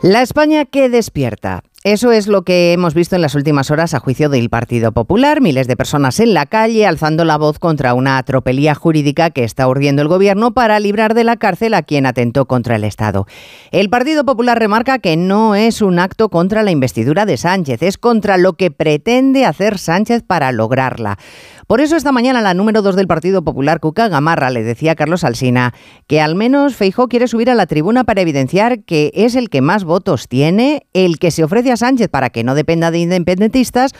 La 0.01 0.23
España 0.23 0.65
que 0.65 0.89
despierta. 0.89 1.61
Eso 1.85 2.11
es 2.11 2.25
lo 2.25 2.41
que 2.41 2.73
hemos 2.73 2.95
visto 2.95 3.15
en 3.15 3.21
las 3.21 3.35
últimas 3.35 3.69
horas 3.69 3.93
a 3.93 3.99
juicio 3.99 4.27
del 4.27 4.49
Partido 4.49 4.91
Popular. 4.91 5.39
Miles 5.39 5.67
de 5.67 5.77
personas 5.77 6.19
en 6.19 6.33
la 6.33 6.47
calle 6.47 6.87
alzando 6.87 7.25
la 7.25 7.37
voz 7.37 7.59
contra 7.59 7.93
una 7.93 8.17
atropelía 8.17 8.73
jurídica 8.73 9.29
que 9.29 9.43
está 9.43 9.67
urdiendo 9.67 10.01
el 10.01 10.07
gobierno 10.07 10.51
para 10.51 10.79
librar 10.79 11.13
de 11.13 11.23
la 11.23 11.37
cárcel 11.37 11.75
a 11.75 11.83
quien 11.83 12.07
atentó 12.07 12.47
contra 12.47 12.77
el 12.77 12.85
Estado. 12.85 13.27
El 13.69 13.91
Partido 13.91 14.25
Popular 14.25 14.57
remarca 14.57 14.97
que 14.97 15.15
no 15.15 15.53
es 15.53 15.83
un 15.83 15.99
acto 15.99 16.29
contra 16.29 16.63
la 16.63 16.71
investidura 16.71 17.27
de 17.27 17.37
Sánchez, 17.37 17.83
es 17.83 17.99
contra 17.99 18.37
lo 18.37 18.53
que 18.53 18.71
pretende 18.71 19.45
hacer 19.45 19.77
Sánchez 19.77 20.23
para 20.23 20.51
lograrla. 20.51 21.19
Por 21.67 21.81
eso 21.81 21.95
esta 21.95 22.11
mañana 22.11 22.41
la 22.41 22.53
número 22.53 22.83
dos 22.83 22.95
del 22.95 23.07
Partido 23.07 23.43
Popular, 23.43 23.79
Cuca 23.79 24.07
Gamarra, 24.07 24.51
le 24.51 24.63
decía 24.63 24.91
a 24.91 24.95
Carlos 24.95 25.23
Alsina 25.23 25.73
que 26.05 26.21
al 26.21 26.35
menos 26.35 26.75
Feijó 26.75 27.07
quiere 27.07 27.27
subir 27.27 27.49
a 27.49 27.55
la 27.55 27.65
tribuna 27.65 28.03
para 28.03 28.21
evidenciar 28.21 28.83
que 28.83 29.11
es 29.15 29.35
el 29.35 29.49
que 29.49 29.61
más 29.61 29.83
votos 29.83 30.27
tiene, 30.27 30.85
el 30.93 31.17
que 31.17 31.31
se 31.31 31.43
ofrece 31.43 31.71
a 31.71 31.77
Sánchez 31.77 32.07
para 32.09 32.29
que 32.29 32.43
no 32.43 32.53
dependa 32.53 32.91
de 32.91 32.99
independentistas 32.99 33.93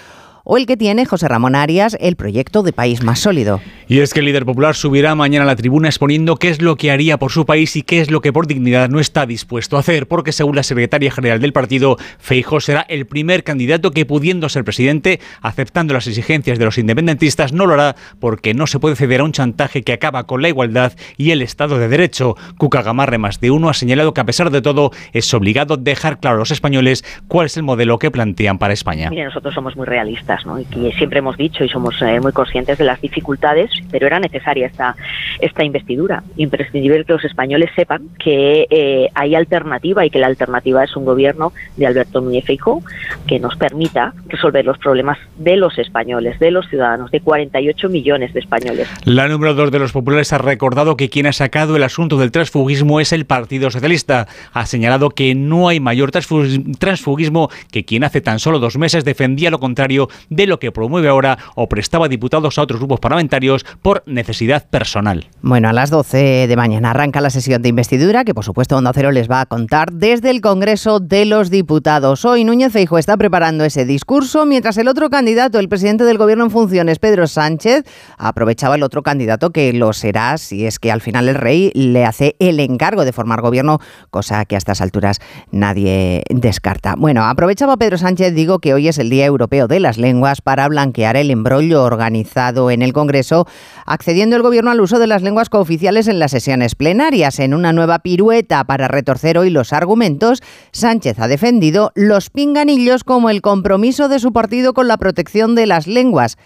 o 0.46 0.58
el 0.58 0.66
que 0.66 0.78
tiene 0.78 1.06
José 1.06 1.28
Ramón 1.28 1.56
Arias, 1.56 1.98
el 2.00 2.16
proyecto 2.16 2.64
de 2.64 2.72
país 2.72 3.04
más 3.04 3.20
sólido. 3.20 3.60
Y 3.88 4.00
es 4.00 4.14
que 4.14 4.20
el 4.20 4.28
líder 4.28 4.46
popular 4.46 4.76
subirá 4.76 5.14
mañana 5.16 5.44
a 5.44 5.48
la 5.48 5.56
tribuna 5.56 5.90
exponiendo 5.90 6.38
qué 6.38 6.50
es 6.50 6.62
lo 6.62 6.76
que 6.76 6.92
haría 6.92 7.18
por 7.18 7.32
su 7.32 7.46
país 7.46 7.76
y 7.76 7.82
qué 7.82 8.00
es 8.00 8.10
lo 8.10 8.22
que 8.22 8.32
por 8.32 8.48
dignidad 8.48 8.90
no 8.90 9.00
está 9.00 9.26
dispuesto 9.26 9.76
a 9.76 9.82
hacer, 9.82 10.08
porque 10.08 10.32
según 10.32 10.56
la 10.56 10.64
secretaria 10.64 11.12
general 11.12 11.42
del 11.42 11.52
partido, 11.52 11.98
Feijó 12.20 12.62
será 12.62 12.86
el 12.88 13.06
primer 13.06 13.44
candidato 13.44 13.92
que 13.92 14.06
pudiendo 14.06 14.48
ser 14.48 14.64
presidente, 14.64 15.20
aceptando 15.42 15.94
las 15.94 16.08
exigencias 16.08 16.60
de 16.60 16.66
los 16.66 16.78
independentistas, 16.78 17.52
no 17.52 17.66
lo 17.66 17.74
hará 17.74 17.96
porque 18.20 18.54
no 18.54 18.68
se 18.68 18.80
puede 18.80 18.96
ceder 18.96 19.22
a 19.22 19.24
un 19.24 19.32
chantaje 19.32 19.84
que 19.84 19.94
acaba 19.94 20.26
con 20.26 20.42
la 20.42 20.50
igualdad 20.50 20.94
y 21.18 21.32
el 21.32 21.42
Estado 21.42 21.80
de 21.80 21.88
Derecho. 21.88 22.36
Cuca 22.58 22.84
Gamarre 22.84 23.18
más 23.18 23.40
de 23.40 23.52
uno 23.52 23.70
ha 23.70 23.74
señalado 23.74 24.14
que 24.14 24.22
a 24.22 24.26
pesar 24.26 24.52
de 24.52 24.62
todo 24.62 24.92
es 25.12 25.34
obligado 25.34 25.78
dejar 25.78 26.20
claro 26.20 26.38
a 26.38 26.40
los 26.40 26.52
españoles 26.52 27.04
cuál 27.28 27.48
es 27.48 27.58
el 27.58 27.64
modelo 27.64 27.98
que 27.98 28.12
plantean 28.12 28.60
para 28.60 28.74
España. 28.74 29.10
Mire, 29.10 29.26
nosotros 29.26 29.54
somos 29.54 29.76
muy 29.76 29.86
realistas 29.86 30.35
y 30.60 30.66
que 30.66 30.92
siempre 30.94 31.20
hemos 31.20 31.38
dicho 31.38 31.64
y 31.64 31.70
somos 31.70 32.02
eh, 32.02 32.20
muy 32.20 32.32
conscientes 32.32 32.78
de 32.78 32.86
las 32.86 33.02
dificultades, 33.02 33.70
pero 33.92 34.08
era 34.08 34.20
necesaria 34.20 34.68
esta, 34.68 34.96
esta 35.40 35.64
investidura. 35.64 36.24
Imprescindible 36.38 37.04
que 37.06 37.14
los 37.14 37.24
españoles 37.24 37.70
sepan 37.76 38.10
que 38.20 38.68
eh, 38.70 39.10
hay 39.14 39.36
alternativa 39.36 40.06
y 40.06 40.10
que 40.10 40.20
la 40.20 40.28
alternativa 40.28 40.84
es 40.84 40.96
un 40.96 41.06
gobierno 41.06 41.54
de 41.78 41.88
Alberto 41.88 42.22
Núñez 42.22 42.46
Feijóo 42.46 42.82
que 43.28 43.40
nos 43.40 43.56
permita 43.56 44.14
resolver 44.28 44.66
los 44.66 44.78
problemas 44.78 45.18
de 45.38 45.58
los 45.58 45.78
españoles, 45.78 46.40
de 46.40 46.52
los 46.52 46.68
ciudadanos, 46.68 47.12
de 47.12 47.22
48 47.22 47.90
millones 47.90 48.34
de 48.34 48.40
españoles. 48.40 48.88
La 49.04 49.28
número 49.28 49.54
dos 49.54 49.72
de 49.72 49.80
los 49.80 49.92
populares 49.92 50.34
ha 50.34 50.38
recordado 50.38 50.98
que 50.98 51.10
quien 51.10 51.28
ha 51.28 51.34
sacado 51.34 51.76
el 51.76 51.84
asunto 51.84 52.18
del 52.18 52.32
transfugismo 52.32 53.00
es 53.00 53.14
el 53.14 53.26
Partido 53.26 53.72
Socialista. 53.72 54.28
Ha 54.54 54.66
señalado 54.66 55.10
que 55.10 55.36
no 55.36 55.68
hay 55.68 55.80
mayor 55.80 56.12
transfugismo 56.12 57.50
que 57.72 57.86
quien 57.86 58.04
hace 58.04 58.22
tan 58.22 58.40
solo 58.40 58.60
dos 58.60 58.78
meses 58.78 59.06
defendía 59.06 59.50
lo 59.50 59.60
contrario 59.60 60.10
de 60.30 60.48
lo 60.48 60.60
que 60.60 60.72
promueve 60.72 61.08
ahora 61.08 61.38
o 61.56 61.68
prestaba 61.70 62.08
diputados 62.08 62.58
a 62.58 62.62
otros 62.62 62.80
grupos 62.80 63.00
parlamentarios 63.00 63.66
por 63.82 64.04
necesidad 64.06 64.68
personal. 64.70 65.28
Bueno, 65.42 65.70
a 65.70 65.74
las 65.74 65.90
12 65.90 66.48
de 66.48 66.56
mañana 66.56 66.92
arranca 66.92 67.22
la 67.22 67.30
sesión 67.30 67.62
de 67.62 67.70
investidura 67.70 68.24
que 68.24 68.34
por 68.34 68.44
supuesto 68.44 68.78
Onda 68.78 68.92
Cero 68.94 69.12
les 69.12 69.30
va 69.30 69.42
a 69.42 69.46
contar 69.46 69.92
desde 69.92 70.32
el 70.32 70.42
Congreso 70.42 71.00
de 71.00 71.26
los 71.26 71.50
Diputados. 71.50 72.26
Hoy 72.26 72.44
Núñez 72.44 72.72
Feijo 72.72 72.98
está 72.98 73.18
preparando 73.18 73.64
ese 73.64 73.86
discurso 73.86 74.46
mientras 74.46 74.78
el 74.78 74.88
otro 74.88 75.10
candidato, 75.10 75.60
el 75.60 75.70
presidente 75.70 76.04
del 76.04 76.18
Gobierno 76.18 76.46
en 76.46 76.52
funciones, 76.52 77.00
Pedro 77.00 77.28
Sánchez, 77.28 77.84
aprovechaba 78.18 78.76
el 78.76 78.84
otro 78.84 79.04
candidato 79.04 79.52
que 79.52 79.72
lo 79.74 79.94
será 79.94 80.38
si 80.38 80.66
es 80.66 80.80
que 80.80 80.92
al 80.92 81.02
final 81.02 81.30
el 81.30 81.36
rey 81.36 81.72
le 81.74 82.06
hace 82.06 82.36
el 82.40 82.60
encargo 82.60 83.06
de 83.06 83.14
formar 83.14 83.42
gobierno, 83.42 83.80
cosa 84.10 84.46
que 84.46 84.56
a 84.56 84.58
estas 84.58 84.82
alturas 84.82 85.20
nadie 85.52 86.24
descarta. 86.30 86.96
Bueno, 86.98 87.24
aprovechaba 87.26 87.78
Pedro 87.78 87.98
Sánchez, 87.98 88.34
digo 88.34 88.60
que 88.60 88.74
hoy 88.74 88.88
es 88.88 88.98
el 88.98 89.10
Día 89.10 89.26
Europeo 89.26 89.68
de 89.68 89.80
las 89.80 89.98
Lenguas 89.98 90.15
lenguas 90.16 90.40
para 90.42 90.70
blanquear 90.70 91.18
el 91.18 91.30
embrollo 91.30 91.84
organizado 91.84 92.72
en 92.72 92.82
el 92.82 92.94
Congreso, 92.94 93.48
accediendo 93.86 94.38
el 94.38 94.44
Gobierno 94.44 94.72
al 94.72 94.80
uso 94.80 94.98
de 94.98 95.08
las 95.08 95.24
lenguas 95.24 95.50
cooficiales 95.50 96.08
en 96.08 96.20
las 96.20 96.32
sesiones 96.32 96.74
plenarias. 96.76 97.40
En 97.40 97.54
una 97.54 97.74
nueva 97.74 98.00
pirueta 98.00 98.64
para 98.64 98.88
retorcer 98.88 99.38
hoy 99.38 99.50
los 99.50 99.74
argumentos, 99.74 100.42
Sánchez 100.72 101.20
ha 101.20 101.28
defendido 101.28 101.92
los 101.96 102.30
pinganillos 102.30 103.04
como 103.04 103.30
el 103.30 103.42
compromiso 103.42 104.08
de 104.08 104.20
su 104.20 104.32
partido 104.32 104.74
con 104.74 104.88
la 104.88 104.96
protección 104.96 105.54
de 105.54 105.66
las 105.66 105.86
lenguas 105.86 106.38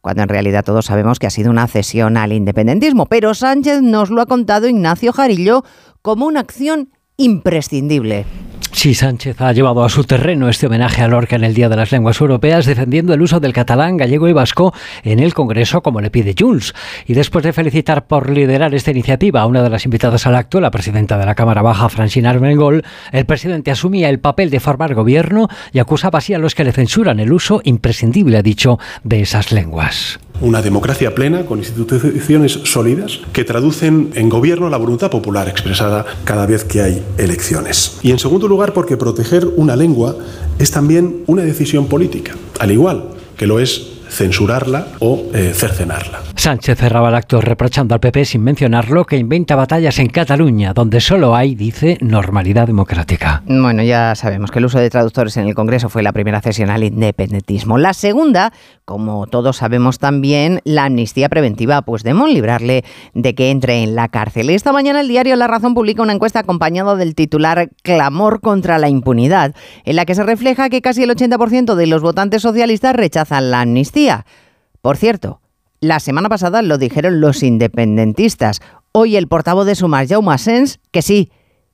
cuando 0.00 0.24
en 0.24 0.28
realidad 0.28 0.64
todos 0.64 0.86
sabemos 0.86 1.20
que 1.20 1.28
ha 1.28 1.30
sido 1.30 1.48
una 1.48 1.68
cesión 1.68 2.16
al 2.16 2.32
independentismo. 2.32 3.06
Pero 3.06 3.34
Sánchez 3.34 3.82
nos 3.82 4.10
lo 4.10 4.20
ha 4.20 4.26
contado 4.26 4.66
Ignacio 4.66 5.12
Jarillo 5.12 5.62
como 6.02 6.26
una 6.26 6.40
acción 6.40 6.90
imprescindible. 7.16 8.26
Sí, 8.72 8.94
Sánchez 8.94 9.40
ha 9.40 9.52
llevado 9.52 9.84
a 9.84 9.88
su 9.88 10.02
terreno 10.02 10.48
este 10.48 10.66
homenaje 10.66 11.02
a 11.02 11.08
Lorca 11.08 11.36
en 11.36 11.44
el 11.44 11.54
Día 11.54 11.68
de 11.68 11.76
las 11.76 11.92
Lenguas 11.92 12.20
Europeas, 12.20 12.66
defendiendo 12.66 13.14
el 13.14 13.22
uso 13.22 13.38
del 13.38 13.52
catalán, 13.52 13.96
gallego 13.96 14.28
y 14.28 14.32
vasco 14.32 14.74
en 15.04 15.20
el 15.20 15.34
Congreso, 15.34 15.82
como 15.82 16.00
le 16.00 16.10
pide 16.10 16.34
Junts. 16.36 16.74
Y 17.06 17.14
después 17.14 17.44
de 17.44 17.52
felicitar 17.52 18.06
por 18.06 18.30
liderar 18.30 18.74
esta 18.74 18.90
iniciativa 18.90 19.42
a 19.42 19.46
una 19.46 19.62
de 19.62 19.70
las 19.70 19.84
invitadas 19.84 20.26
al 20.26 20.34
acto, 20.34 20.60
la 20.60 20.72
presidenta 20.72 21.16
de 21.16 21.26
la 21.26 21.36
Cámara 21.36 21.62
Baja, 21.62 21.88
Francina 21.90 22.30
Armengol, 22.30 22.82
el 23.12 23.26
presidente 23.26 23.70
asumía 23.70 24.08
el 24.08 24.18
papel 24.18 24.50
de 24.50 24.58
formar 24.58 24.94
gobierno 24.94 25.48
y 25.72 25.78
acusaba 25.78 26.18
así 26.18 26.34
a 26.34 26.38
los 26.38 26.54
que 26.54 26.64
le 26.64 26.72
censuran 26.72 27.20
el 27.20 27.32
uso 27.32 27.60
imprescindible, 27.64 28.38
ha 28.38 28.42
dicho, 28.42 28.80
de 29.04 29.20
esas 29.20 29.52
lenguas 29.52 30.18
una 30.42 30.60
democracia 30.60 31.14
plena 31.14 31.46
con 31.46 31.58
instituciones 31.58 32.60
sólidas 32.64 33.20
que 33.32 33.44
traducen 33.44 34.10
en 34.14 34.28
gobierno 34.28 34.68
la 34.68 34.76
voluntad 34.76 35.10
popular 35.10 35.48
expresada 35.48 36.04
cada 36.24 36.46
vez 36.46 36.64
que 36.64 36.82
hay 36.82 37.02
elecciones. 37.16 37.98
Y 38.02 38.10
en 38.10 38.18
segundo 38.18 38.48
lugar, 38.48 38.72
porque 38.72 38.96
proteger 38.96 39.46
una 39.56 39.76
lengua 39.76 40.16
es 40.58 40.70
también 40.70 41.22
una 41.26 41.42
decisión 41.42 41.86
política, 41.86 42.34
al 42.58 42.72
igual 42.72 43.04
que 43.36 43.46
lo 43.46 43.60
es 43.60 43.91
censurarla 44.12 44.86
o 45.00 45.24
eh, 45.32 45.52
cercenarla. 45.54 46.20
Sánchez 46.36 46.78
cerraba 46.78 47.08
el 47.08 47.14
acto 47.14 47.40
reprochando 47.40 47.94
al 47.94 48.00
PP, 48.00 48.24
sin 48.24 48.42
mencionarlo, 48.42 49.04
que 49.04 49.16
inventa 49.16 49.56
batallas 49.56 49.98
en 49.98 50.08
Cataluña, 50.08 50.72
donde 50.74 51.00
solo 51.00 51.34
hay, 51.34 51.54
dice, 51.54 51.98
normalidad 52.00 52.66
democrática. 52.66 53.42
Bueno, 53.46 53.82
ya 53.82 54.14
sabemos 54.14 54.50
que 54.50 54.58
el 54.58 54.66
uso 54.66 54.78
de 54.78 54.90
traductores 54.90 55.36
en 55.36 55.46
el 55.46 55.54
Congreso 55.54 55.88
fue 55.88 56.02
la 56.02 56.12
primera 56.12 56.40
cesión 56.40 56.68
al 56.70 56.84
independentismo. 56.84 57.78
La 57.78 57.94
segunda, 57.94 58.52
como 58.84 59.26
todos 59.26 59.56
sabemos 59.56 59.98
también, 59.98 60.60
la 60.64 60.84
amnistía 60.84 61.28
preventiva 61.28 61.78
a 61.78 61.82
Puigdemont, 61.82 62.32
librarle 62.32 62.84
de 63.14 63.34
que 63.34 63.50
entre 63.50 63.82
en 63.82 63.94
la 63.94 64.08
cárcel. 64.08 64.50
Esta 64.50 64.72
mañana 64.72 65.00
el 65.00 65.08
diario 65.08 65.36
La 65.36 65.46
Razón 65.46 65.74
publica 65.74 66.02
una 66.02 66.12
encuesta 66.12 66.40
acompañada 66.40 66.96
del 66.96 67.14
titular 67.14 67.70
Clamor 67.82 68.40
contra 68.40 68.78
la 68.78 68.88
impunidad, 68.88 69.54
en 69.84 69.96
la 69.96 70.04
que 70.04 70.14
se 70.14 70.22
refleja 70.22 70.68
que 70.68 70.82
casi 70.82 71.04
el 71.04 71.10
80% 71.10 71.74
de 71.74 71.86
los 71.86 72.02
votantes 72.02 72.42
socialistas 72.42 72.94
rechazan 72.94 73.50
la 73.50 73.60
amnistía. 73.60 74.01
Por 74.80 74.96
cierto, 74.96 75.40
la 75.80 76.00
semana 76.00 76.28
pasada 76.28 76.62
lo 76.62 76.78
dijeron 76.78 77.20
los 77.20 77.42
independentistas. 77.42 78.60
Hoy 78.92 79.16
el 79.16 79.28
portavoz 79.28 79.66
de 79.66 79.74
Sumar, 79.74 80.06
Jaume 80.06 80.38
Sens, 80.38 80.80
que 80.90 81.02
sí, 81.02 81.30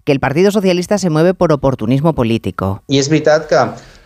que 0.08 0.12
el 0.12 0.20
Partido 0.20 0.50
Socialista 0.50 0.96
se 0.96 1.10
mueve 1.10 1.34
por 1.34 1.52
oportunismo 1.52 2.14
político. 2.14 2.82
Y 2.88 2.96
es 2.98 3.10
verdad 3.10 3.46
que, 3.46 3.56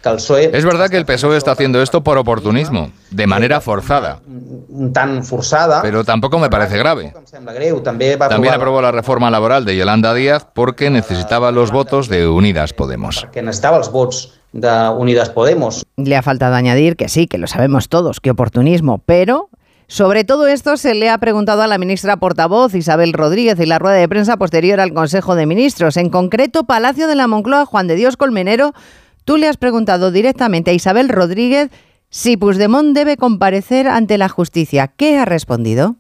PSOE... 0.02 0.50
Es 0.52 0.64
verdad 0.64 0.90
que 0.90 0.97
el 0.97 1.06
PSOE 1.06 1.37
está 1.37 1.52
haciendo 1.52 1.80
esto 1.80 2.02
por 2.02 2.18
oportunismo, 2.18 2.90
de 3.12 3.28
manera 3.28 3.61
forzada. 3.61 4.18
Tan 4.92 5.23
forzada. 5.23 5.80
Pero 5.80 6.02
tampoco 6.02 6.40
me 6.40 6.50
parece 6.50 6.76
grave. 6.76 7.14
También 7.85 8.52
aprobó 8.52 8.82
la 8.82 8.90
reforma 8.90 9.30
laboral 9.30 9.64
de 9.64 9.76
Yolanda 9.76 10.12
Díaz 10.12 10.44
porque 10.52 10.90
necesitaba 10.90 11.52
los 11.52 11.71
votos 11.71 12.09
de 12.09 12.26
Unidas 12.26 12.73
Podemos. 12.73 13.28
Que 13.30 13.40
necesitaba 13.40 13.78
los 13.78 13.92
votos 13.92 14.40
de 14.52 14.88
Unidas 14.99 15.30
Podemos. 15.30 15.87
Le 15.97 16.16
ha 16.16 16.23
faltado 16.23 16.56
añadir 16.56 16.97
que 16.97 17.09
sí, 17.09 17.28
que 17.28 17.38
lo 17.38 17.47
sabemos 17.47 17.88
todos, 17.88 18.18
que 18.18 18.32
oportunismo, 18.32 18.99
pero 19.06 19.50
sobre 19.87 20.25
todo 20.25 20.47
esto 20.47 20.77
se 20.77 20.95
le 20.95 21.11
ha 21.11 21.19
preguntado 21.19 21.62
a 21.62 21.67
la 21.67 21.79
ministra 21.79 22.17
portavoz 22.17 22.75
Isabel 22.75 23.12
Rodríguez 23.12 23.59
en 23.61 23.69
la 23.69 23.79
rueda 23.79 23.97
de 23.97 24.09
prensa 24.09 24.37
posterior 24.37 24.81
al 24.81 24.95
Consejo 24.95 25.35
de 25.35 25.47
Ministros. 25.47 25.97
En 25.97 26.09
concreto, 26.09 26.65
Palacio 26.65 27.07
de 27.07 27.15
la 27.15 27.27
Moncloa, 27.27 27.67
Juan 27.67 27.87
de 27.87 27.97
Dios 27.97 28.17
Colmenero, 28.17 28.73
tú 29.25 29.37
le 29.37 29.49
has 29.49 29.57
preguntado 29.57 30.11
directamente 30.11 30.71
a 30.71 30.75
Isabel 30.75 31.09
Rodríguez 31.09 31.71
si 32.11 32.37
Puigdemont 32.37 32.95
debe 32.95 33.17
comparecer 33.17 33.89
ante 33.89 34.19
la 34.19 34.29
justicia. 34.29 34.89
¿Qué 34.89 35.19
ha 35.19 35.25
respondido? 35.25 35.97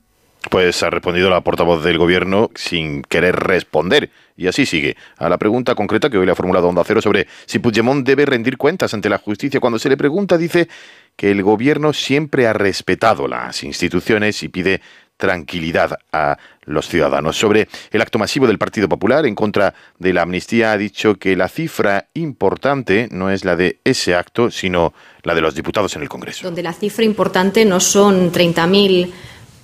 Pues 0.52 0.82
ha 0.82 0.90
respondido 0.90 1.30
la 1.30 1.40
portavoz 1.40 1.82
del 1.82 1.96
gobierno 1.96 2.50
sin 2.54 3.00
querer 3.00 3.34
responder. 3.34 4.10
Y 4.36 4.48
así 4.48 4.66
sigue. 4.66 4.98
A 5.16 5.30
la 5.30 5.38
pregunta 5.38 5.74
concreta 5.74 6.10
que 6.10 6.18
hoy 6.18 6.26
le 6.26 6.32
ha 6.32 6.34
formulado 6.34 6.68
Onda 6.68 6.84
Cero 6.84 7.00
sobre 7.00 7.26
si 7.46 7.58
Puigdemont 7.58 8.06
debe 8.06 8.26
rendir 8.26 8.58
cuentas 8.58 8.92
ante 8.92 9.08
la 9.08 9.16
justicia, 9.16 9.60
cuando 9.60 9.78
se 9.78 9.88
le 9.88 9.96
pregunta 9.96 10.36
dice 10.36 10.68
que 11.16 11.30
el 11.30 11.42
gobierno 11.42 11.94
siempre 11.94 12.46
ha 12.46 12.52
respetado 12.52 13.26
las 13.28 13.64
instituciones 13.64 14.42
y 14.42 14.50
pide 14.50 14.82
tranquilidad 15.16 15.96
a 16.12 16.36
los 16.64 16.86
ciudadanos. 16.86 17.34
Sobre 17.38 17.68
el 17.90 18.02
acto 18.02 18.18
masivo 18.18 18.46
del 18.46 18.58
Partido 18.58 18.90
Popular 18.90 19.24
en 19.24 19.34
contra 19.34 19.72
de 19.98 20.12
la 20.12 20.20
amnistía 20.20 20.72
ha 20.72 20.76
dicho 20.76 21.14
que 21.14 21.34
la 21.34 21.48
cifra 21.48 22.08
importante 22.12 23.08
no 23.10 23.30
es 23.30 23.46
la 23.46 23.56
de 23.56 23.78
ese 23.84 24.14
acto, 24.14 24.50
sino 24.50 24.92
la 25.22 25.34
de 25.34 25.40
los 25.40 25.54
diputados 25.54 25.96
en 25.96 26.02
el 26.02 26.10
Congreso. 26.10 26.44
Donde 26.44 26.62
la 26.62 26.74
cifra 26.74 27.06
importante 27.06 27.64
no 27.64 27.80
son 27.80 28.30
30.000, 28.30 29.12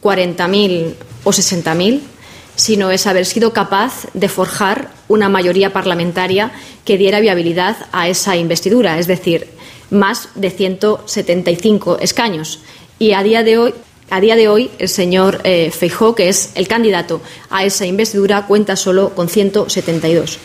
40.000 0.03 0.95
o 1.25 1.31
60.000, 1.31 2.01
sino 2.57 2.91
es 2.91 3.07
haber 3.07 3.25
sido 3.25 3.53
capaz 3.53 4.07
de 4.15 4.29
forjar 4.29 4.91
una 5.07 5.29
mayoría 5.29 5.73
parlamentaria 5.73 6.51
que 6.85 6.99
diera 6.99 7.21
viabilidad 7.21 7.77
a 7.93 8.09
esa 8.09 8.37
investidura, 8.37 8.99
es 8.99 9.07
decir, 9.07 9.47
más 9.91 10.29
de 10.35 10.51
175 10.51 11.99
escaños. 12.01 12.61
Y 12.99 13.13
a 13.13 13.23
día 13.23 13.43
de 13.43 13.59
hoy, 13.59 13.75
a 14.11 14.21
día 14.21 14.37
de 14.37 14.49
hoy 14.49 14.71
el 14.79 14.89
señor 14.89 15.41
eh, 15.45 15.71
Feijó, 15.71 16.15
que 16.15 16.29
es 16.29 16.53
el 16.55 16.67
candidato 16.67 17.21
a 17.51 17.65
esa 17.65 17.87
investidura, 17.87 18.47
cuenta 18.47 18.77
solo 18.77 19.11
con 19.15 19.29
172. 19.29 20.39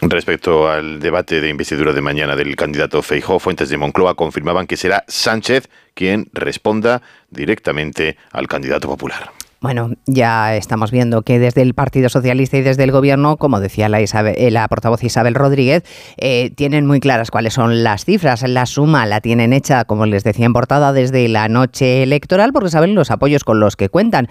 Respecto 0.00 0.68
al 0.68 1.00
debate 1.00 1.40
de 1.40 1.48
investidura 1.48 1.92
de 1.92 2.00
mañana 2.00 2.36
del 2.36 2.54
candidato 2.54 3.02
Feijó, 3.02 3.38
fuentes 3.38 3.68
de 3.68 3.76
Moncloa 3.76 4.14
confirmaban 4.14 4.66
que 4.66 4.76
será 4.76 5.04
Sánchez 5.08 5.68
quien 5.94 6.28
responda 6.32 7.02
directamente 7.30 8.16
al 8.30 8.46
candidato 8.46 8.88
popular. 8.88 9.30
Bueno, 9.60 9.90
ya 10.06 10.54
estamos 10.54 10.92
viendo 10.92 11.22
que 11.22 11.40
desde 11.40 11.62
el 11.62 11.74
Partido 11.74 12.08
Socialista 12.08 12.56
y 12.56 12.62
desde 12.62 12.84
el 12.84 12.92
Gobierno, 12.92 13.38
como 13.38 13.58
decía 13.58 13.88
la, 13.88 14.00
eh, 14.00 14.66
portavoz 14.68 15.02
Isabel 15.02 15.34
Rodríguez, 15.34 15.82
eh, 16.16 16.52
tienen 16.54 16.86
muy 16.86 17.00
claras 17.00 17.32
cuáles 17.32 17.54
son 17.54 17.82
las 17.82 18.04
cifras. 18.04 18.42
La 18.48 18.66
suma 18.66 19.04
la 19.04 19.20
tienen 19.20 19.52
hecha, 19.52 19.84
como 19.84 20.06
les 20.06 20.22
decía 20.22 20.46
en 20.46 20.52
portada, 20.52 20.92
desde 20.92 21.26
la 21.26 21.48
noche 21.48 22.04
electoral, 22.04 22.52
porque 22.52 22.70
saben 22.70 22.94
los 22.94 23.10
apoyos 23.10 23.42
con 23.42 23.58
los 23.58 23.74
que 23.74 23.88
cuentan. 23.88 24.28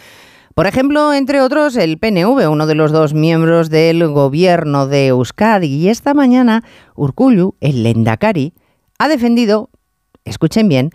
Por 0.57 0.65
ejemplo, 0.65 1.13
entre 1.13 1.39
otros, 1.41 1.75
el 1.75 1.99
PNV, 1.99 2.49
uno 2.49 2.65
de 2.65 2.73
los 2.73 2.91
dos 2.91 3.13
miembros 3.13 3.69
del 3.69 4.07
Gobierno 4.07 4.87
de 4.87 5.09
Euskadi. 5.09 5.67
Y 5.67 5.89
esta 5.89 6.15
mañana, 6.15 6.63
Urkullu, 6.95 7.53
el 7.61 7.83
Lendakari, 7.83 8.53
ha 8.97 9.07
defendido, 9.07 9.69
escuchen 10.25 10.67
bien, 10.67 10.89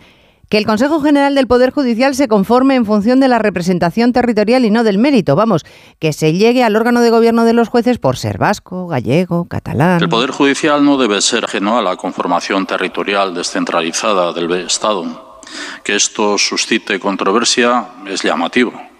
que 0.49 0.57
el 0.57 0.65
Consejo 0.65 0.99
General 0.99 1.33
del 1.33 1.47
Poder 1.47 1.71
Judicial 1.71 2.13
se 2.13 2.27
conforme 2.27 2.75
en 2.75 2.85
función 2.85 3.21
de 3.21 3.29
la 3.29 3.39
representación 3.39 4.11
territorial 4.11 4.65
y 4.65 4.69
no 4.69 4.83
del 4.83 4.97
mérito. 4.97 5.37
Vamos, 5.37 5.63
que 5.97 6.11
se 6.11 6.33
llegue 6.33 6.65
al 6.65 6.75
órgano 6.75 6.99
de 6.99 7.09
gobierno 7.09 7.45
de 7.45 7.53
los 7.53 7.69
jueces 7.69 7.99
por 7.99 8.17
ser 8.17 8.39
vasco, 8.39 8.87
gallego, 8.87 9.45
catalán. 9.45 10.01
El 10.01 10.09
Poder 10.09 10.31
Judicial 10.31 10.83
no 10.83 10.97
debe 10.97 11.21
ser 11.21 11.45
ajeno 11.45 11.77
a 11.77 11.81
la 11.81 11.95
conformación 11.95 12.65
territorial 12.65 13.33
descentralizada 13.33 14.33
del 14.33 14.51
Estado. 14.51 15.39
Que 15.85 15.95
esto 15.95 16.37
suscite 16.37 16.99
controversia 16.99 17.85
es 18.05 18.23
llamativo. 18.23 18.92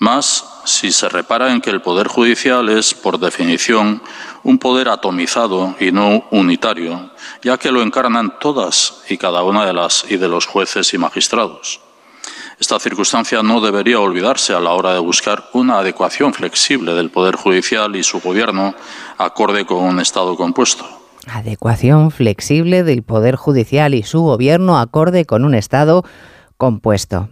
Más 0.00 0.62
si 0.64 0.92
se 0.92 1.10
repara 1.10 1.52
en 1.52 1.60
que 1.60 1.68
el 1.68 1.82
Poder 1.82 2.08
Judicial 2.08 2.70
es, 2.70 2.94
por 2.94 3.20
definición, 3.20 4.02
un 4.42 4.58
poder 4.58 4.88
atomizado 4.88 5.74
y 5.78 5.92
no 5.92 6.24
unitario, 6.30 7.10
ya 7.42 7.58
que 7.58 7.70
lo 7.70 7.82
encarnan 7.82 8.38
todas 8.40 9.02
y 9.10 9.18
cada 9.18 9.42
una 9.42 9.66
de 9.66 9.74
las 9.74 10.10
y 10.10 10.16
de 10.16 10.26
los 10.26 10.46
jueces 10.46 10.94
y 10.94 10.98
magistrados. 10.98 11.82
Esta 12.58 12.80
circunstancia 12.80 13.42
no 13.42 13.60
debería 13.60 14.00
olvidarse 14.00 14.54
a 14.54 14.60
la 14.60 14.70
hora 14.70 14.94
de 14.94 15.00
buscar 15.00 15.50
una 15.52 15.80
adecuación 15.80 16.32
flexible 16.32 16.94
del 16.94 17.10
Poder 17.10 17.36
Judicial 17.36 17.94
y 17.94 18.02
su 18.02 18.20
Gobierno 18.20 18.74
acorde 19.18 19.66
con 19.66 19.84
un 19.84 20.00
Estado 20.00 20.34
compuesto. 20.34 20.86
Adecuación 21.26 22.10
flexible 22.10 22.84
del 22.84 23.02
Poder 23.02 23.36
Judicial 23.36 23.94
y 23.94 24.02
su 24.02 24.22
Gobierno 24.22 24.78
acorde 24.78 25.26
con 25.26 25.44
un 25.44 25.54
Estado 25.54 26.06
compuesto. 26.56 27.28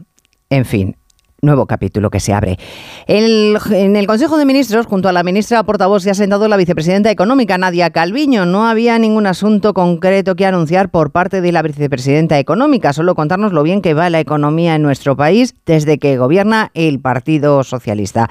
En 0.50 0.66
fin, 0.66 0.98
nuevo 1.40 1.66
capítulo 1.66 2.10
que 2.10 2.20
se 2.20 2.32
abre. 2.32 2.58
en 3.06 3.96
el 3.96 4.06
Consejo 4.06 4.38
de 4.38 4.44
Ministros, 4.44 4.86
junto 4.86 5.08
a 5.08 5.12
la 5.12 5.22
ministra 5.22 5.62
portavoz, 5.62 6.02
se 6.02 6.10
ha 6.10 6.14
sentado 6.14 6.48
la 6.48 6.56
vicepresidenta 6.56 7.10
económica, 7.10 7.58
Nadia 7.58 7.90
Calviño. 7.90 8.44
No 8.44 8.66
había 8.66 8.98
ningún 8.98 9.26
asunto 9.26 9.72
concreto 9.74 10.34
que 10.34 10.46
anunciar 10.46 10.90
por 10.90 11.12
parte 11.12 11.40
de 11.40 11.52
la 11.52 11.62
vicepresidenta 11.62 12.38
económica, 12.38 12.92
solo 12.92 13.14
contarnos 13.14 13.52
lo 13.52 13.62
bien 13.62 13.82
que 13.82 13.94
va 13.94 14.10
la 14.10 14.20
economía 14.20 14.74
en 14.74 14.82
nuestro 14.82 15.16
país 15.16 15.54
desde 15.64 15.98
que 15.98 16.16
gobierna 16.16 16.70
el 16.74 17.00
Partido 17.00 17.62
Socialista. 17.62 18.28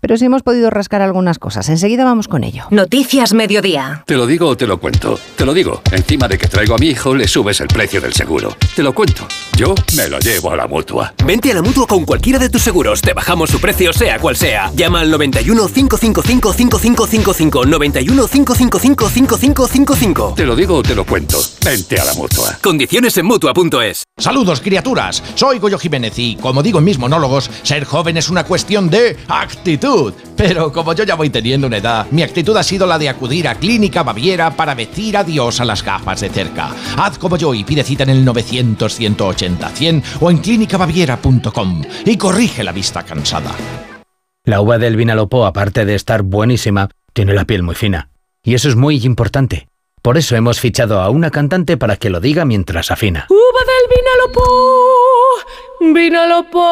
Pero 0.00 0.16
sí 0.18 0.26
hemos 0.26 0.42
podido 0.42 0.70
rascar 0.70 1.00
algunas 1.00 1.38
cosas. 1.38 1.68
Enseguida 1.68 2.04
vamos 2.04 2.28
con 2.28 2.44
ello. 2.44 2.64
Noticias 2.70 3.32
Mediodía. 3.32 4.04
Te 4.06 4.16
lo 4.16 4.26
digo 4.26 4.48
o 4.48 4.56
te 4.56 4.66
lo 4.66 4.78
cuento. 4.78 5.18
Te 5.36 5.46
lo 5.46 5.54
digo. 5.54 5.80
Encima 5.92 6.28
de 6.28 6.36
que 6.36 6.46
traigo 6.46 6.74
a 6.74 6.78
mi 6.78 6.88
hijo, 6.88 7.14
le 7.14 7.26
subes 7.26 7.60
el 7.60 7.68
precio 7.68 8.00
del 8.00 8.12
seguro. 8.12 8.54
Te 8.76 8.82
lo 8.82 8.94
cuento. 8.94 9.26
Yo 9.56 9.74
me 9.96 10.08
lo 10.08 10.18
llevo 10.18 10.52
a 10.52 10.56
la 10.56 10.66
mutua. 10.66 11.14
Vente 11.24 11.52
a 11.52 11.54
la 11.54 11.62
mutua 11.62 11.86
con 11.86 12.04
cualquiera 12.04 12.38
de 12.38 12.49
tus 12.50 12.62
seguros. 12.62 13.00
Te 13.00 13.12
bajamos 13.12 13.50
su 13.50 13.60
precio, 13.60 13.92
sea 13.92 14.18
cual 14.18 14.36
sea. 14.36 14.70
Llama 14.74 15.00
al 15.00 15.10
91 15.10 15.68
555 15.68 16.52
5555. 16.52 17.66
91 17.66 18.26
555 18.26 19.08
5555. 19.08 20.34
Te 20.36 20.46
lo 20.46 20.56
digo 20.56 20.76
o 20.76 20.82
te 20.82 20.94
lo 20.94 21.04
cuento. 21.04 21.38
Vente 21.64 21.98
a 21.98 22.04
la 22.04 22.14
mutua. 22.14 22.58
Condiciones 22.62 23.16
en 23.16 23.26
mutua.es. 23.26 24.04
Saludos, 24.16 24.60
criaturas. 24.60 25.22
Soy 25.34 25.58
Goyo 25.58 25.78
Jiménez 25.78 26.18
y, 26.18 26.36
como 26.36 26.62
digo 26.62 26.78
en 26.78 26.84
mis 26.84 26.98
monólogos, 26.98 27.50
ser 27.62 27.84
joven 27.84 28.16
es 28.16 28.28
una 28.28 28.44
cuestión 28.44 28.90
de 28.90 29.16
actitud. 29.28 30.12
Pero 30.36 30.72
como 30.72 30.94
yo 30.94 31.04
ya 31.04 31.14
voy 31.14 31.30
teniendo 31.30 31.66
una 31.66 31.76
edad, 31.78 32.06
mi 32.10 32.22
actitud 32.22 32.56
ha 32.56 32.62
sido 32.62 32.86
la 32.86 32.98
de 32.98 33.08
acudir 33.08 33.46
a 33.46 33.54
Clínica 33.56 34.02
Baviera 34.02 34.56
para 34.56 34.74
decir 34.74 35.16
adiós 35.16 35.60
a 35.60 35.64
las 35.64 35.82
gafas 35.82 36.20
de 36.20 36.30
cerca. 36.30 36.74
Haz 36.96 37.18
como 37.18 37.36
yo 37.36 37.54
y 37.54 37.64
pide 37.64 37.84
cita 37.84 38.04
en 38.04 38.10
el 38.10 38.24
900 38.24 38.94
180 38.94 39.68
100 39.68 40.02
o 40.20 40.30
en 40.30 40.38
clínicabaviera.com 40.38 41.82
y 42.04 42.16
corrige 42.40 42.64
la 42.64 42.72
vista 42.72 43.02
cansada. 43.02 43.54
La 44.46 44.62
uva 44.62 44.78
del 44.78 44.96
Vinalopó, 44.96 45.44
aparte 45.44 45.84
de 45.84 45.94
estar 45.94 46.22
buenísima, 46.22 46.88
tiene 47.12 47.34
la 47.34 47.44
piel 47.44 47.62
muy 47.62 47.74
fina. 47.74 48.08
Y 48.42 48.54
eso 48.54 48.70
es 48.70 48.76
muy 48.76 49.04
importante. 49.04 49.68
Por 50.00 50.16
eso 50.16 50.36
hemos 50.36 50.58
fichado 50.58 51.02
a 51.02 51.10
una 51.10 51.30
cantante 51.30 51.76
para 51.76 51.96
que 51.96 52.08
lo 52.08 52.18
diga 52.18 52.46
mientras 52.46 52.90
afina. 52.90 53.26
Uva 53.28 53.60
del 53.68 53.84
Vinalopó, 53.94 54.48
Vinalopó. 55.92 56.62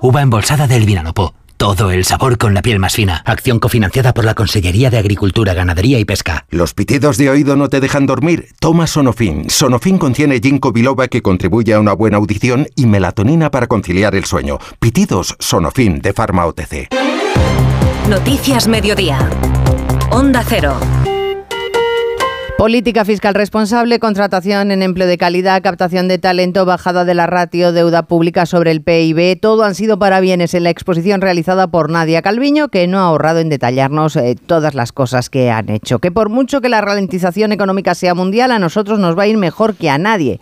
Uva 0.00 0.22
embolsada 0.22 0.66
del 0.66 0.86
Vinalopó. 0.86 1.34
Todo 1.56 1.90
el 1.90 2.04
sabor 2.04 2.36
con 2.36 2.52
la 2.52 2.60
piel 2.60 2.78
más 2.78 2.94
fina. 2.94 3.22
Acción 3.24 3.58
cofinanciada 3.58 4.12
por 4.12 4.26
la 4.26 4.34
Consellería 4.34 4.90
de 4.90 4.98
Agricultura, 4.98 5.54
Ganadería 5.54 5.98
y 5.98 6.04
Pesca. 6.04 6.44
¿Los 6.50 6.74
pitidos 6.74 7.16
de 7.16 7.30
oído 7.30 7.56
no 7.56 7.68
te 7.68 7.80
dejan 7.80 8.06
dormir? 8.06 8.48
Toma 8.60 8.86
Sonofin. 8.86 9.48
Sonofin 9.48 9.96
contiene 9.96 10.38
ginkgo 10.38 10.72
biloba 10.72 11.08
que 11.08 11.22
contribuye 11.22 11.72
a 11.72 11.80
una 11.80 11.94
buena 11.94 12.18
audición 12.18 12.68
y 12.76 12.84
melatonina 12.84 13.50
para 13.50 13.68
conciliar 13.68 14.14
el 14.14 14.26
sueño. 14.26 14.58
Pitidos 14.78 15.34
Sonofin 15.38 16.00
de 16.00 16.12
Pharma 16.12 16.44
OTC. 16.44 16.88
Noticias 18.08 18.68
Mediodía. 18.68 19.30
Onda 20.10 20.44
Cero. 20.46 20.78
Política 22.58 23.04
fiscal 23.04 23.34
responsable, 23.34 23.98
contratación 23.98 24.70
en 24.70 24.82
empleo 24.82 25.06
de 25.06 25.18
calidad, 25.18 25.62
captación 25.62 26.08
de 26.08 26.16
talento, 26.16 26.64
bajada 26.64 27.04
de 27.04 27.12
la 27.12 27.26
ratio, 27.26 27.70
deuda 27.70 28.04
pública 28.04 28.46
sobre 28.46 28.70
el 28.70 28.80
PIB, 28.80 29.38
todo 29.38 29.62
han 29.62 29.74
sido 29.74 29.98
para 29.98 30.20
bienes 30.20 30.54
en 30.54 30.64
la 30.64 30.70
exposición 30.70 31.20
realizada 31.20 31.66
por 31.66 31.90
Nadia 31.90 32.22
Calviño, 32.22 32.68
que 32.68 32.86
no 32.86 32.98
ha 32.98 33.08
ahorrado 33.08 33.40
en 33.40 33.50
detallarnos 33.50 34.16
eh, 34.16 34.36
todas 34.46 34.74
las 34.74 34.92
cosas 34.92 35.28
que 35.28 35.50
han 35.50 35.68
hecho. 35.68 35.98
Que 35.98 36.10
por 36.10 36.30
mucho 36.30 36.62
que 36.62 36.70
la 36.70 36.80
ralentización 36.80 37.52
económica 37.52 37.94
sea 37.94 38.14
mundial, 38.14 38.50
a 38.50 38.58
nosotros 38.58 38.98
nos 38.98 39.18
va 39.18 39.24
a 39.24 39.26
ir 39.26 39.36
mejor 39.36 39.74
que 39.74 39.90
a 39.90 39.98
nadie. 39.98 40.40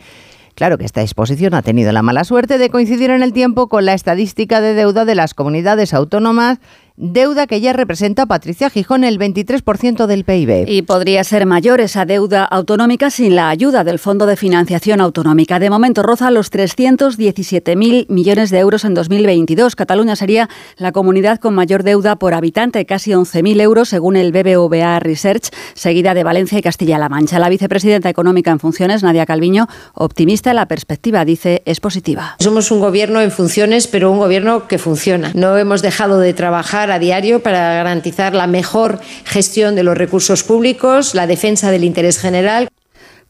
Claro 0.54 0.78
que 0.78 0.85
esta 0.85 1.02
exposición 1.02 1.52
ha 1.54 1.62
tenido 1.62 1.90
la 1.90 2.02
mala 2.02 2.23
suerte 2.23 2.59
de 2.59 2.71
coincidir 2.71 3.11
en 3.11 3.25
el 3.25 3.33
tiempo 3.33 3.68
con 3.68 3.85
la 3.87 3.94
estadística 3.94 4.61
de 4.61 4.75
deuda 4.75 5.04
de 5.04 5.16
las 5.16 5.35
comunidades 5.35 5.92
autónomas 5.92 6.61
deuda 6.96 7.48
que 7.48 7.60
ya 7.60 7.72
representa 7.72 8.26
Patricia 8.26 8.70
Gijón 8.70 9.02
el 9.02 9.18
23% 9.18 10.06
del 10.06 10.24
PIB. 10.24 10.68
Y 10.68 10.82
podría 10.82 11.24
ser 11.24 11.44
mayor 11.44 11.80
esa 11.80 12.04
deuda 12.04 12.44
autonómica 12.44 13.10
sin 13.10 13.34
la 13.34 13.48
ayuda 13.48 13.82
del 13.82 13.98
Fondo 13.98 14.26
de 14.26 14.36
Financiación 14.36 15.00
Autonómica. 15.00 15.58
De 15.58 15.70
momento 15.70 16.04
roza 16.04 16.30
los 16.30 16.52
317.000 16.52 18.06
millones 18.08 18.50
de 18.50 18.58
euros 18.60 18.84
en 18.84 18.94
2022. 18.94 19.74
Cataluña 19.74 20.14
sería 20.14 20.48
la 20.76 20.92
comunidad 20.92 21.40
con 21.40 21.54
mayor 21.54 21.82
deuda 21.82 22.16
por 22.16 22.32
habitante, 22.32 22.86
casi 22.86 23.10
11.000 23.10 23.60
euros 23.60 23.88
según 23.88 24.14
el 24.14 24.30
BBVA 24.30 25.00
Research, 25.00 25.50
seguida 25.74 26.14
de 26.14 26.22
Valencia 26.22 26.58
y 26.58 26.62
Castilla-La 26.62 27.08
Mancha. 27.08 27.40
La 27.40 27.48
vicepresidenta 27.48 28.08
económica 28.08 28.52
en 28.52 28.60
funciones, 28.60 29.02
Nadia 29.02 29.26
Calviño, 29.26 29.66
optimista, 29.94 30.54
la 30.54 30.66
perspectiva, 30.66 31.24
dice, 31.24 31.62
es 31.64 31.80
positiva. 31.80 32.36
Somos 32.38 32.70
un 32.70 32.78
gobierno 32.78 33.20
en 33.20 33.32
funciones, 33.32 33.88
pero 33.88 34.12
un 34.12 34.18
gobierno 34.18 34.68
que 34.68 34.78
funciona. 34.78 35.32
No 35.34 35.58
hemos 35.58 35.82
dejado 35.82 36.20
de 36.20 36.34
trabajar 36.34 36.84
a 36.91 36.99
diario 36.99 37.43
para 37.43 37.75
garantizar 37.75 38.35
la 38.35 38.47
mejor 38.47 39.00
gestión 39.25 39.75
de 39.75 39.83
los 39.83 39.97
recursos 39.97 40.43
públicos, 40.45 41.14
la 41.14 41.26
defensa 41.26 41.71
del 41.71 41.85
interés 41.85 42.19
general. 42.19 42.69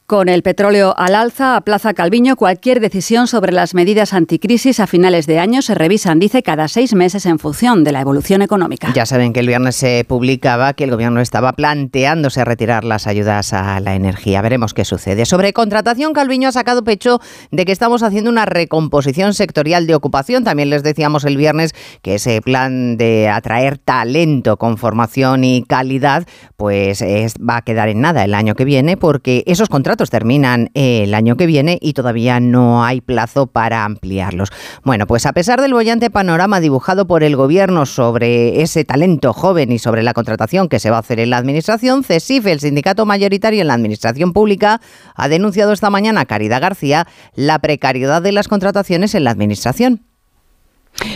Con 0.07 0.29
el 0.29 0.43
petróleo 0.43 0.95
al 0.99 1.15
alza, 1.15 1.57
a 1.57 1.63
Plaza 1.63 1.95
Calviño 1.95 2.37
cualquier 2.37 2.79
decisión 2.79 3.27
sobre 3.27 3.53
las 3.53 3.73
medidas 3.73 4.13
anticrisis 4.13 4.79
a 4.79 4.87
finales 4.87 5.27
de 5.27 5.39
año 5.39 5.63
se 5.63 5.75
revisan, 5.75 6.19
dice, 6.19 6.43
cada 6.43 6.69
seis 6.69 6.93
meses 6.93 7.25
en 7.25 7.39
función 7.39 7.85
de 7.85 7.93
la 7.93 8.03
evolución 8.03 8.43
económica. 8.43 8.93
Ya 8.95 9.07
saben 9.07 9.33
que 9.33 9.41
el 9.41 9.47
viernes 9.47 9.77
se 9.77 10.05
publicaba 10.07 10.75
que 10.75 10.85
el 10.85 10.91
gobierno 10.91 11.23
estaba 11.23 11.55
planteándose 11.55 12.45
retirar 12.45 12.85
las 12.85 13.07
ayudas 13.07 13.55
a 13.55 13.81
la 13.81 13.95
energía. 13.95 14.43
Veremos 14.43 14.75
qué 14.75 14.85
sucede. 14.85 15.25
Sobre 15.25 15.55
contratación, 15.55 16.13
Calviño 16.13 16.51
ha 16.51 16.53
sacado 16.53 16.85
pecho 16.85 17.19
de 17.51 17.65
que 17.65 17.73
estamos 17.73 18.03
haciendo 18.03 18.29
una 18.29 18.45
recomposición 18.45 19.33
sectorial 19.33 19.87
de 19.87 19.95
ocupación. 19.95 20.45
También 20.45 20.69
les 20.69 20.83
decíamos 20.83 21.25
el 21.25 21.39
viernes 21.39 21.75
que 22.03 22.17
ese 22.17 22.43
plan 22.43 22.99
de 22.99 23.31
atraer 23.31 23.79
talento 23.79 24.59
con 24.59 24.77
formación 24.77 25.45
y 25.45 25.63
calidad, 25.63 26.27
pues 26.59 27.03
va 27.03 27.57
a 27.57 27.63
quedar 27.63 27.89
en 27.89 28.03
nada 28.03 28.23
el 28.23 28.35
año 28.35 28.55
que 28.55 28.67
viene 28.67 28.99
porque 28.99 29.45
esos 29.47 29.71
contratos 29.71 29.94
terminan 30.11 30.71
el 30.75 31.15
año 31.15 31.37
que 31.37 31.47
viene 31.47 31.79
y 31.81 31.93
todavía 31.93 32.41
no 32.41 32.85
hay 32.85 33.01
plazo 33.01 33.47
para 33.47 33.85
ampliarlos. 33.85 34.51
Bueno, 34.83 35.07
pues 35.07 35.27
a 35.27 35.33
pesar 35.33 35.61
del 35.61 35.75
bollante 35.75 36.11
panorama 36.11 36.61
dibujado 36.61 37.07
por 37.07 37.23
el 37.23 37.37
gobierno 37.37 37.87
sobre 37.87 38.63
ese 38.63 38.85
talento 38.85 39.33
joven 39.33 39.73
y 39.73 39.79
sobre 39.79 40.03
la 40.03 40.15
contratación 40.15 40.69
que 40.69 40.79
se 40.79 40.91
va 40.91 40.97
a 40.97 41.01
hacer 41.01 41.21
en 41.21 41.31
la 41.31 41.39
administración, 41.39 42.05
CESIF, 42.05 42.47
el 42.47 42.61
sindicato 42.61 43.07
mayoritario 43.07 43.61
en 43.61 43.69
la 43.69 43.75
administración 43.75 44.33
pública, 44.33 44.81
ha 45.15 45.29
denunciado 45.29 45.73
esta 45.73 45.91
mañana, 45.91 46.25
Caridad 46.27 46.61
García, 46.61 47.07
la 47.35 47.59
precariedad 47.59 48.23
de 48.23 48.33
las 48.33 48.49
contrataciones 48.49 49.15
en 49.15 49.25
la 49.25 49.31
administración. 49.31 50.14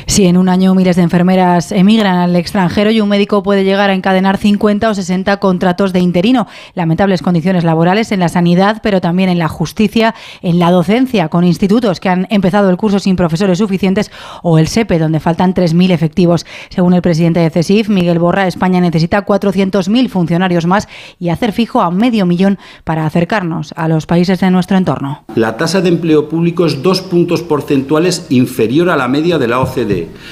Si 0.06 0.26
en 0.26 0.36
un 0.36 0.48
año 0.48 0.74
miles 0.74 0.96
de 0.96 1.02
enfermeras 1.02 1.72
emigran 1.72 2.16
al 2.16 2.36
extranjero 2.36 2.90
y 2.90 3.00
un 3.00 3.08
médico 3.08 3.42
puede 3.42 3.64
llegar 3.64 3.90
a 3.90 3.94
encadenar 3.94 4.36
50 4.36 4.90
o 4.90 4.94
60 4.94 5.36
contratos 5.38 5.92
de 5.92 6.00
interino. 6.00 6.46
Lamentables 6.74 7.22
condiciones 7.22 7.64
laborales 7.64 8.10
en 8.12 8.20
la 8.20 8.28
sanidad, 8.28 8.80
pero 8.82 9.00
también 9.00 9.28
en 9.28 9.38
la 9.38 9.48
justicia, 9.48 10.14
en 10.42 10.58
la 10.58 10.70
docencia, 10.70 11.28
con 11.28 11.44
institutos 11.44 12.00
que 12.00 12.08
han 12.08 12.26
empezado 12.30 12.70
el 12.70 12.76
curso 12.76 12.98
sin 12.98 13.16
profesores 13.16 13.58
suficientes 13.58 14.10
o 14.42 14.58
el 14.58 14.68
SEPE, 14.68 14.98
donde 14.98 15.20
faltan 15.20 15.54
3.000 15.54 15.90
efectivos. 15.90 16.46
Según 16.68 16.94
el 16.94 17.02
presidente 17.02 17.40
de 17.40 17.50
CESIF, 17.50 17.88
Miguel 17.88 18.18
Borra, 18.18 18.46
España 18.46 18.80
necesita 18.80 19.24
400.000 19.24 20.08
funcionarios 20.08 20.66
más 20.66 20.88
y 21.18 21.28
hacer 21.28 21.52
fijo 21.52 21.80
a 21.80 21.90
medio 21.90 22.26
millón 22.26 22.58
para 22.84 23.06
acercarnos 23.06 23.72
a 23.76 23.88
los 23.88 24.06
países 24.06 24.40
de 24.40 24.50
nuestro 24.50 24.76
entorno. 24.76 25.24
La 25.34 25.56
tasa 25.56 25.80
de 25.80 25.88
empleo 25.88 26.28
público 26.28 26.66
es 26.66 26.82
dos 26.82 27.02
puntos 27.02 27.42
porcentuales 27.42 28.26
inferior 28.30 28.90
a 28.90 28.96
la 28.96 29.08
media 29.08 29.38
de 29.38 29.48
la 29.48 29.60
OCDE, 29.60 29.67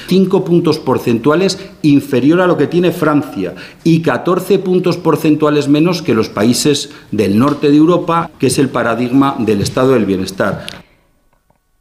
5 0.07 0.45
puntos 0.45 0.79
porcentuales 0.79 1.59
inferior 1.81 2.41
a 2.41 2.47
lo 2.47 2.57
que 2.57 2.67
tiene 2.67 2.91
Francia 2.91 3.55
y 3.83 4.01
14 4.01 4.59
puntos 4.59 4.97
porcentuales 4.97 5.67
menos 5.67 6.01
que 6.01 6.13
los 6.13 6.29
países 6.29 6.91
del 7.11 7.37
norte 7.37 7.69
de 7.69 7.77
Europa, 7.77 8.31
que 8.39 8.47
es 8.47 8.59
el 8.59 8.69
paradigma 8.69 9.35
del 9.39 9.61
estado 9.61 9.93
del 9.93 10.05
bienestar. 10.05 10.86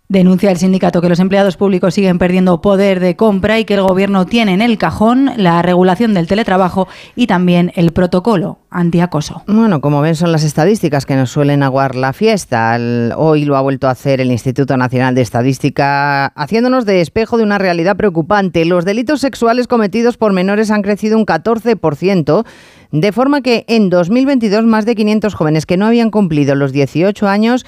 Denuncia 0.08 0.52
el 0.52 0.56
sindicato 0.56 1.00
que 1.00 1.08
los 1.08 1.18
empleados 1.18 1.56
públicos 1.56 1.92
siguen 1.92 2.18
perdiendo 2.18 2.60
poder 2.60 3.00
de 3.00 3.16
compra 3.16 3.58
y 3.58 3.64
que 3.64 3.74
el 3.74 3.82
gobierno 3.82 4.24
tiene 4.24 4.54
en 4.54 4.62
el 4.62 4.78
cajón 4.78 5.32
la 5.36 5.60
regulación 5.62 6.14
del 6.14 6.28
teletrabajo 6.28 6.86
y 7.16 7.26
también 7.26 7.72
el 7.74 7.90
protocolo 7.90 8.58
antiacoso. 8.70 9.42
Bueno, 9.48 9.80
como 9.80 10.00
ven 10.00 10.14
son 10.14 10.30
las 10.30 10.44
estadísticas 10.44 11.06
que 11.06 11.16
nos 11.16 11.30
suelen 11.30 11.64
aguar 11.64 11.96
la 11.96 12.12
fiesta. 12.12 12.78
hoy 13.16 13.44
lo 13.44 13.56
ha 13.56 13.60
vuelto 13.62 13.88
a 13.88 13.90
hacer 13.90 14.20
el 14.20 14.30
Instituto 14.30 14.76
Nacional 14.76 15.16
de 15.16 15.22
Estadística 15.22 16.26
haciéndonos 16.26 16.86
de 16.86 17.00
espejo 17.00 17.36
de 17.36 17.42
una 17.42 17.58
realidad 17.58 17.96
preocupante. 17.96 18.64
Los 18.64 18.84
delitos 18.84 19.20
sexuales 19.20 19.66
cometidos 19.66 20.16
por 20.16 20.32
menores 20.32 20.70
han 20.70 20.82
crecido 20.82 21.18
un 21.18 21.26
14%. 21.26 22.44
De 22.92 23.10
forma 23.10 23.40
que 23.40 23.64
en 23.66 23.90
2022 23.90 24.64
más 24.64 24.86
de 24.86 24.94
500 24.94 25.34
jóvenes 25.34 25.66
que 25.66 25.76
no 25.76 25.86
habían 25.86 26.12
cumplido 26.12 26.54
los 26.54 26.70
18 26.70 27.26
años 27.26 27.66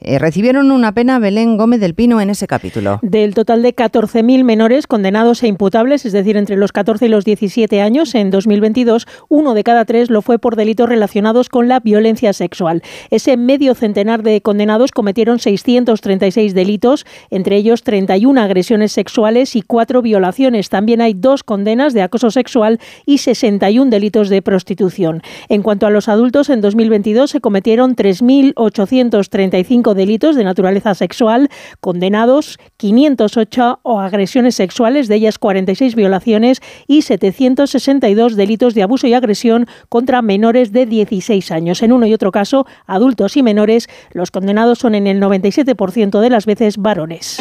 eh, 0.00 0.18
recibieron 0.18 0.70
una 0.70 0.92
pena 0.92 1.18
Belén 1.18 1.56
Gómez 1.56 1.80
del 1.80 1.94
Pino 1.94 2.20
en 2.20 2.30
ese 2.30 2.46
capítulo. 2.46 2.98
Del 3.02 3.34
total 3.34 3.62
de 3.62 3.74
14.000 3.74 4.44
menores 4.44 4.86
condenados 4.86 5.42
e 5.42 5.46
imputables, 5.46 6.06
es 6.06 6.12
decir, 6.12 6.36
entre 6.36 6.56
los 6.56 6.72
14 6.72 7.06
y 7.06 7.08
los 7.08 7.24
17 7.24 7.80
años 7.82 8.14
en 8.14 8.30
2022, 8.30 9.06
uno 9.28 9.54
de 9.54 9.64
cada 9.64 9.84
tres 9.84 10.10
lo 10.10 10.22
fue 10.22 10.38
por 10.38 10.56
delitos 10.56 10.88
relacionados 10.88 11.48
con 11.48 11.68
la 11.68 11.80
violencia 11.80 12.32
sexual. 12.32 12.82
Ese 13.10 13.36
medio 13.36 13.74
centenar 13.74 14.22
de 14.22 14.40
condenados 14.40 14.90
cometieron 14.90 15.38
636 15.38 16.54
delitos, 16.54 17.04
entre 17.30 17.56
ellos 17.56 17.82
31 17.82 18.40
agresiones 18.40 18.92
sexuales 18.92 19.56
y 19.56 19.62
4 19.62 20.02
violaciones. 20.02 20.68
También 20.68 21.00
hay 21.00 21.14
dos 21.14 21.42
condenas 21.42 21.92
de 21.94 22.02
acoso 22.02 22.30
sexual 22.30 22.80
y 23.06 23.18
61 23.18 23.90
delitos 23.90 24.28
de 24.28 24.42
prostitución. 24.42 25.22
En 25.48 25.62
cuanto 25.62 25.86
a 25.86 25.90
los 25.90 26.08
adultos, 26.08 26.50
en 26.50 26.60
2022 26.60 27.30
se 27.30 27.40
cometieron 27.40 27.96
3.835 27.96 29.89
delitos 29.94 30.36
de 30.36 30.44
naturaleza 30.44 30.94
sexual, 30.94 31.48
condenados 31.80 32.58
508 32.76 33.80
o 33.82 34.00
agresiones 34.00 34.54
sexuales, 34.54 35.08
de 35.08 35.16
ellas 35.16 35.38
46 35.38 35.94
violaciones 35.94 36.60
y 36.86 37.02
762 37.02 38.36
delitos 38.36 38.74
de 38.74 38.82
abuso 38.82 39.06
y 39.06 39.14
agresión 39.14 39.66
contra 39.88 40.22
menores 40.22 40.72
de 40.72 40.86
16 40.86 41.50
años. 41.50 41.82
En 41.82 41.92
uno 41.92 42.06
y 42.06 42.14
otro 42.14 42.32
caso, 42.32 42.66
adultos 42.86 43.36
y 43.36 43.42
menores, 43.42 43.88
los 44.12 44.30
condenados 44.30 44.78
son 44.78 44.94
en 44.94 45.06
el 45.06 45.20
97% 45.20 46.20
de 46.20 46.30
las 46.30 46.46
veces 46.46 46.76
varones. 46.76 47.40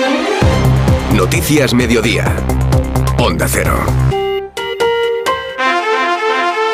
Noticias 1.16 1.74
Mediodía. 1.74 2.36
Onda 3.18 3.48
Cero. 3.48 4.29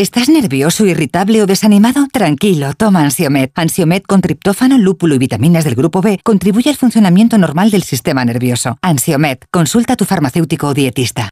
¿Estás 0.00 0.28
nervioso, 0.28 0.86
irritable 0.86 1.42
o 1.42 1.46
desanimado? 1.46 2.06
Tranquilo, 2.12 2.72
toma 2.74 3.02
Ansiomet. 3.02 3.50
Ansiomet 3.56 4.06
con 4.06 4.20
triptófano, 4.20 4.78
lúpulo 4.78 5.16
y 5.16 5.18
vitaminas 5.18 5.64
del 5.64 5.74
grupo 5.74 6.00
B 6.00 6.20
contribuye 6.22 6.70
al 6.70 6.76
funcionamiento 6.76 7.36
normal 7.36 7.72
del 7.72 7.82
sistema 7.82 8.24
nervioso. 8.24 8.78
Ansiomet, 8.80 9.46
consulta 9.50 9.94
a 9.94 9.96
tu 9.96 10.04
farmacéutico 10.04 10.68
o 10.68 10.74
dietista. 10.74 11.30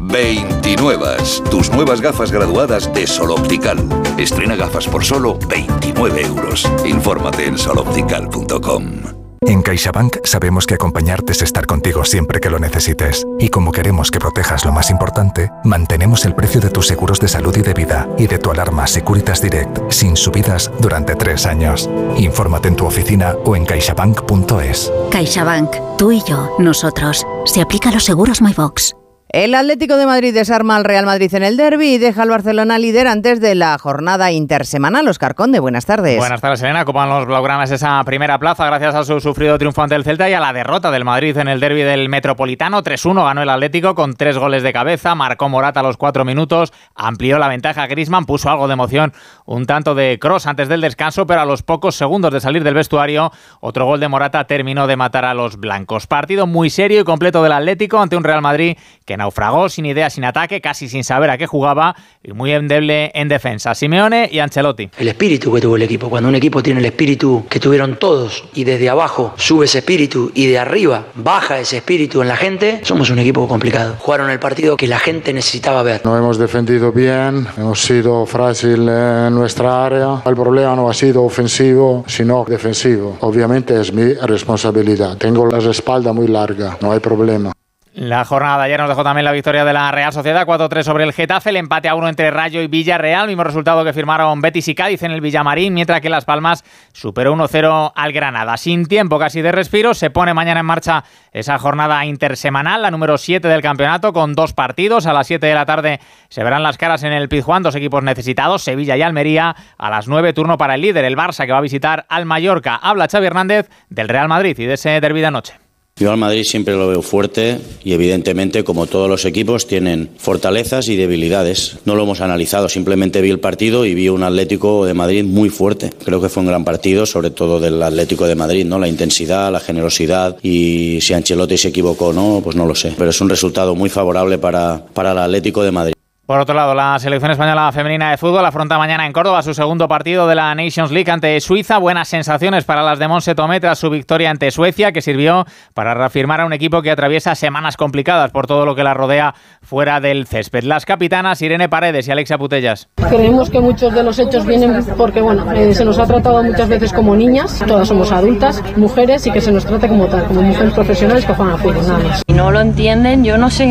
29. 0.00 1.06
Tus 1.52 1.70
nuevas 1.70 2.00
gafas 2.00 2.32
graduadas 2.32 2.92
de 2.92 3.06
Sol 3.06 3.30
Optical. 3.30 3.78
Estrena 4.18 4.56
gafas 4.56 4.88
por 4.88 5.04
solo 5.04 5.38
29 5.48 6.22
euros. 6.22 6.68
Infórmate 6.84 7.46
en 7.46 7.56
soloptical.com. 7.56 9.19
En 9.46 9.62
CaixaBank 9.62 10.18
sabemos 10.24 10.66
que 10.66 10.74
acompañarte 10.74 11.32
es 11.32 11.40
estar 11.40 11.64
contigo 11.66 12.04
siempre 12.04 12.40
que 12.40 12.50
lo 12.50 12.58
necesites. 12.58 13.26
Y 13.38 13.48
como 13.48 13.72
queremos 13.72 14.10
que 14.10 14.18
protejas 14.18 14.66
lo 14.66 14.72
más 14.72 14.90
importante, 14.90 15.50
mantenemos 15.64 16.26
el 16.26 16.34
precio 16.34 16.60
de 16.60 16.68
tus 16.68 16.86
seguros 16.86 17.20
de 17.20 17.28
salud 17.28 17.56
y 17.56 17.62
de 17.62 17.72
vida 17.72 18.06
y 18.18 18.26
de 18.26 18.38
tu 18.38 18.50
alarma 18.50 18.86
Securitas 18.86 19.40
Direct 19.40 19.90
sin 19.90 20.16
subidas 20.16 20.70
durante 20.80 21.14
tres 21.14 21.46
años. 21.46 21.88
Infórmate 22.18 22.68
en 22.68 22.76
tu 22.76 22.84
oficina 22.84 23.34
o 23.46 23.56
en 23.56 23.64
caixabank.es. 23.64 24.92
CaixaBank, 25.10 25.96
tú 25.96 26.12
y 26.12 26.22
yo, 26.24 26.56
nosotros. 26.58 27.26
Se 27.46 27.62
aplica 27.62 27.88
a 27.88 27.92
los 27.92 28.04
seguros 28.04 28.42
MyBox. 28.42 28.99
El 29.32 29.54
Atlético 29.54 29.96
de 29.96 30.06
Madrid 30.06 30.34
desarma 30.34 30.74
al 30.74 30.82
Real 30.82 31.06
Madrid 31.06 31.32
en 31.36 31.44
el 31.44 31.56
derby 31.56 31.94
y 31.94 31.98
deja 31.98 32.22
al 32.22 32.30
Barcelona 32.30 32.80
líder 32.80 33.06
antes 33.06 33.40
de 33.40 33.54
la 33.54 33.78
jornada 33.78 34.32
intersemanal. 34.32 35.06
Oscar 35.06 35.36
Conde, 35.36 35.60
buenas 35.60 35.86
tardes. 35.86 36.18
Buenas 36.18 36.40
tardes, 36.40 36.60
Elena. 36.62 36.84
Copan 36.84 37.08
los 37.08 37.26
blaugranas 37.26 37.70
esa 37.70 38.02
primera 38.02 38.40
plaza 38.40 38.66
gracias 38.66 38.96
a 38.96 39.04
su 39.04 39.20
sufrido 39.20 39.56
triunfo 39.56 39.82
ante 39.82 39.94
el 39.94 40.02
Celta 40.02 40.28
y 40.28 40.32
a 40.32 40.40
la 40.40 40.52
derrota 40.52 40.90
del 40.90 41.04
Madrid 41.04 41.36
en 41.36 41.46
el 41.46 41.60
derby 41.60 41.82
del 41.82 42.08
Metropolitano. 42.08 42.82
3-1 42.82 43.24
ganó 43.24 43.42
el 43.42 43.50
Atlético 43.50 43.94
con 43.94 44.14
tres 44.14 44.36
goles 44.36 44.64
de 44.64 44.72
cabeza. 44.72 45.14
Marcó 45.14 45.48
Morata 45.48 45.78
a 45.78 45.84
los 45.84 45.96
cuatro 45.96 46.24
minutos. 46.24 46.72
Amplió 46.96 47.38
la 47.38 47.46
ventaja 47.46 47.86
Grisman. 47.86 48.26
Puso 48.26 48.50
algo 48.50 48.66
de 48.66 48.72
emoción. 48.72 49.12
Un 49.46 49.64
tanto 49.64 49.94
de 49.94 50.18
cross 50.18 50.48
antes 50.48 50.68
del 50.68 50.80
descanso, 50.80 51.28
pero 51.28 51.40
a 51.42 51.44
los 51.44 51.62
pocos 51.62 51.94
segundos 51.94 52.32
de 52.32 52.40
salir 52.40 52.64
del 52.64 52.74
vestuario, 52.74 53.30
otro 53.60 53.86
gol 53.86 54.00
de 54.00 54.08
Morata 54.08 54.48
terminó 54.48 54.88
de 54.88 54.96
matar 54.96 55.24
a 55.24 55.34
los 55.34 55.56
blancos. 55.56 56.08
Partido 56.08 56.48
muy 56.48 56.68
serio 56.68 57.00
y 57.00 57.04
completo 57.04 57.44
del 57.44 57.52
Atlético 57.52 58.00
ante 58.00 58.16
un 58.16 58.24
Real 58.24 58.42
Madrid 58.42 58.76
que 59.06 59.19
naufragó 59.20 59.68
sin 59.68 59.86
idea, 59.86 60.08
sin 60.10 60.24
ataque, 60.24 60.60
casi 60.60 60.88
sin 60.88 61.04
saber 61.04 61.30
a 61.30 61.36
qué 61.36 61.46
jugaba 61.46 61.94
y 62.22 62.32
muy 62.32 62.52
endeble 62.52 63.10
en 63.14 63.28
defensa. 63.28 63.74
Simeone 63.74 64.28
y 64.32 64.38
Ancelotti. 64.38 64.90
El 64.98 65.08
espíritu 65.08 65.52
que 65.52 65.60
tuvo 65.60 65.76
el 65.76 65.82
equipo. 65.82 66.08
Cuando 66.08 66.28
un 66.28 66.34
equipo 66.34 66.62
tiene 66.62 66.80
el 66.80 66.86
espíritu 66.86 67.44
que 67.48 67.60
tuvieron 67.60 67.96
todos 67.96 68.44
y 68.54 68.64
desde 68.64 68.88
abajo 68.88 69.34
sube 69.36 69.66
ese 69.66 69.78
espíritu 69.78 70.32
y 70.34 70.46
de 70.46 70.58
arriba 70.58 71.06
baja 71.14 71.58
ese 71.58 71.76
espíritu 71.76 72.22
en 72.22 72.28
la 72.28 72.36
gente, 72.36 72.80
somos 72.82 73.10
un 73.10 73.18
equipo 73.18 73.46
complicado. 73.46 73.96
Jugaron 73.98 74.30
el 74.30 74.38
partido 74.38 74.76
que 74.76 74.86
la 74.86 74.98
gente 74.98 75.32
necesitaba 75.32 75.82
ver. 75.82 76.00
No 76.04 76.16
hemos 76.16 76.38
defendido 76.38 76.92
bien, 76.92 77.46
hemos 77.58 77.82
sido 77.82 78.24
frágil 78.24 78.88
en 78.88 79.34
nuestra 79.34 79.84
área. 79.84 80.22
El 80.24 80.34
problema 80.34 80.74
no 80.74 80.88
ha 80.88 80.94
sido 80.94 81.24
ofensivo, 81.24 82.04
sino 82.06 82.44
defensivo. 82.48 83.18
Obviamente 83.20 83.78
es 83.78 83.92
mi 83.92 84.14
responsabilidad. 84.14 85.18
Tengo 85.18 85.46
la 85.46 85.58
espalda 85.58 86.12
muy 86.12 86.26
larga, 86.26 86.78
no 86.80 86.92
hay 86.92 87.00
problema. 87.00 87.52
La 87.92 88.24
jornada 88.24 88.58
de 88.58 88.64
ayer 88.66 88.78
nos 88.78 88.88
dejó 88.88 89.02
también 89.02 89.24
la 89.24 89.32
victoria 89.32 89.64
de 89.64 89.72
la 89.72 89.90
Real 89.90 90.12
Sociedad 90.12 90.46
4-3 90.46 90.84
sobre 90.84 91.02
el 91.02 91.12
Getafe, 91.12 91.50
el 91.50 91.56
empate 91.56 91.88
a 91.88 91.96
uno 91.96 92.08
entre 92.08 92.30
Rayo 92.30 92.62
y 92.62 92.68
Villarreal, 92.68 93.26
mismo 93.26 93.42
resultado 93.42 93.84
que 93.84 93.92
firmaron 93.92 94.40
Betis 94.40 94.68
y 94.68 94.76
Cádiz 94.76 95.02
en 95.02 95.10
el 95.10 95.20
Villamarín, 95.20 95.74
mientras 95.74 96.00
que 96.00 96.08
Las 96.08 96.24
Palmas 96.24 96.62
superó 96.92 97.34
1-0 97.34 97.92
al 97.92 98.12
Granada. 98.12 98.56
Sin 98.58 98.86
tiempo 98.86 99.18
casi 99.18 99.42
de 99.42 99.50
respiro, 99.50 99.92
se 99.92 100.08
pone 100.08 100.34
mañana 100.34 100.60
en 100.60 100.66
marcha 100.66 101.02
esa 101.32 101.58
jornada 101.58 102.04
intersemanal, 102.04 102.82
la 102.82 102.92
número 102.92 103.18
7 103.18 103.48
del 103.48 103.60
campeonato, 103.60 104.12
con 104.12 104.34
dos 104.34 104.52
partidos. 104.52 105.06
A 105.06 105.12
las 105.12 105.26
7 105.26 105.44
de 105.44 105.54
la 105.54 105.66
tarde 105.66 105.98
se 106.28 106.44
verán 106.44 106.62
las 106.62 106.78
caras 106.78 107.02
en 107.02 107.12
el 107.12 107.28
Pizjuán, 107.28 107.64
dos 107.64 107.74
equipos 107.74 108.04
necesitados, 108.04 108.62
Sevilla 108.62 108.96
y 108.96 109.02
Almería. 109.02 109.56
A 109.78 109.90
las 109.90 110.06
9 110.06 110.32
turno 110.32 110.58
para 110.58 110.76
el 110.76 110.82
líder, 110.82 111.04
el 111.04 111.16
Barça, 111.16 111.44
que 111.44 111.52
va 111.52 111.58
a 111.58 111.62
visitar 111.62 112.06
al 112.08 112.24
Mallorca. 112.24 112.76
Habla 112.76 113.08
Xavi 113.10 113.26
Hernández 113.26 113.68
del 113.88 114.08
Real 114.08 114.28
Madrid 114.28 114.56
y 114.56 114.66
de 114.66 114.74
ese 114.74 115.00
derbi 115.00 115.20
de 115.20 115.26
anoche. 115.26 115.69
Yo 116.00 116.10
al 116.10 116.16
Madrid 116.16 116.44
siempre 116.44 116.76
lo 116.76 116.88
veo 116.88 117.02
fuerte 117.02 117.58
y 117.84 117.92
evidentemente 117.92 118.64
como 118.64 118.86
todos 118.86 119.06
los 119.06 119.26
equipos 119.26 119.66
tienen 119.66 120.08
fortalezas 120.16 120.88
y 120.88 120.96
debilidades. 120.96 121.76
No 121.84 121.94
lo 121.94 122.04
hemos 122.04 122.22
analizado, 122.22 122.70
simplemente 122.70 123.20
vi 123.20 123.28
el 123.28 123.38
partido 123.38 123.84
y 123.84 123.94
vi 123.94 124.08
un 124.08 124.22
Atlético 124.22 124.86
de 124.86 124.94
Madrid 124.94 125.24
muy 125.24 125.50
fuerte. 125.50 125.90
Creo 126.02 126.22
que 126.22 126.30
fue 126.30 126.40
un 126.40 126.46
gran 126.46 126.64
partido, 126.64 127.04
sobre 127.04 127.28
todo 127.28 127.60
del 127.60 127.82
Atlético 127.82 128.26
de 128.26 128.34
Madrid, 128.34 128.64
¿no? 128.64 128.78
La 128.78 128.88
intensidad, 128.88 129.52
la 129.52 129.60
generosidad 129.60 130.38
y 130.42 131.02
si 131.02 131.12
Ancelotti 131.12 131.58
se 131.58 131.68
equivocó 131.68 132.06
o 132.06 132.12
no, 132.14 132.40
pues 132.42 132.56
no 132.56 132.64
lo 132.64 132.74
sé. 132.74 132.94
Pero 132.96 133.10
es 133.10 133.20
un 133.20 133.28
resultado 133.28 133.74
muy 133.74 133.90
favorable 133.90 134.38
para, 134.38 134.82
para 134.94 135.12
el 135.12 135.18
Atlético 135.18 135.62
de 135.62 135.70
Madrid. 135.70 135.99
Por 136.30 136.38
otro 136.38 136.54
lado, 136.54 136.76
la 136.76 136.96
selección 137.00 137.32
española 137.32 137.72
femenina 137.72 138.12
de 138.12 138.16
fútbol 138.16 138.46
afronta 138.46 138.78
mañana 138.78 139.04
en 139.04 139.12
Córdoba 139.12 139.42
su 139.42 139.52
segundo 139.52 139.88
partido 139.88 140.28
de 140.28 140.36
la 140.36 140.54
Nations 140.54 140.92
League 140.92 141.10
ante 141.10 141.40
Suiza. 141.40 141.78
Buenas 141.78 142.06
sensaciones 142.06 142.64
para 142.64 142.84
las 142.84 143.00
de 143.00 143.08
Monse 143.08 143.34
Tomé 143.34 143.58
tras 143.58 143.80
su 143.80 143.90
victoria 143.90 144.30
ante 144.30 144.52
Suecia, 144.52 144.92
que 144.92 145.02
sirvió 145.02 145.44
para 145.74 145.92
reafirmar 145.92 146.40
a 146.40 146.46
un 146.46 146.52
equipo 146.52 146.82
que 146.82 146.92
atraviesa 146.92 147.34
semanas 147.34 147.76
complicadas 147.76 148.30
por 148.30 148.46
todo 148.46 148.64
lo 148.64 148.76
que 148.76 148.84
la 148.84 148.94
rodea 148.94 149.34
fuera 149.60 149.98
del 149.98 150.28
césped. 150.28 150.62
Las 150.62 150.86
capitanas 150.86 151.42
Irene 151.42 151.68
Paredes 151.68 152.06
y 152.06 152.12
Alexia 152.12 152.38
Putellas. 152.38 152.88
Creemos 153.08 153.50
que 153.50 153.58
muchos 153.58 153.92
de 153.92 154.04
los 154.04 154.16
hechos 154.20 154.46
vienen 154.46 154.84
porque 154.96 155.20
bueno, 155.20 155.50
eh, 155.50 155.74
se 155.74 155.84
nos 155.84 155.98
ha 155.98 156.06
tratado 156.06 156.44
muchas 156.44 156.68
veces 156.68 156.92
como 156.92 157.16
niñas, 157.16 157.60
todas 157.66 157.88
somos 157.88 158.12
adultas, 158.12 158.62
mujeres, 158.76 159.26
y 159.26 159.32
que 159.32 159.40
se 159.40 159.50
nos 159.50 159.66
trate 159.66 159.88
como 159.88 160.06
tal, 160.06 160.26
como 160.26 160.42
mujeres 160.42 160.74
profesionales 160.74 161.24
que 161.24 161.34
juegan 161.34 161.54
a 161.54 161.58
fútbol, 161.58 161.84
nada 161.88 161.98
más. 161.98 162.22
Si 162.24 162.32
no 162.32 162.52
lo 162.52 162.60
entienden, 162.60 163.24
yo 163.24 163.36
no 163.36 163.50
sé, 163.50 163.64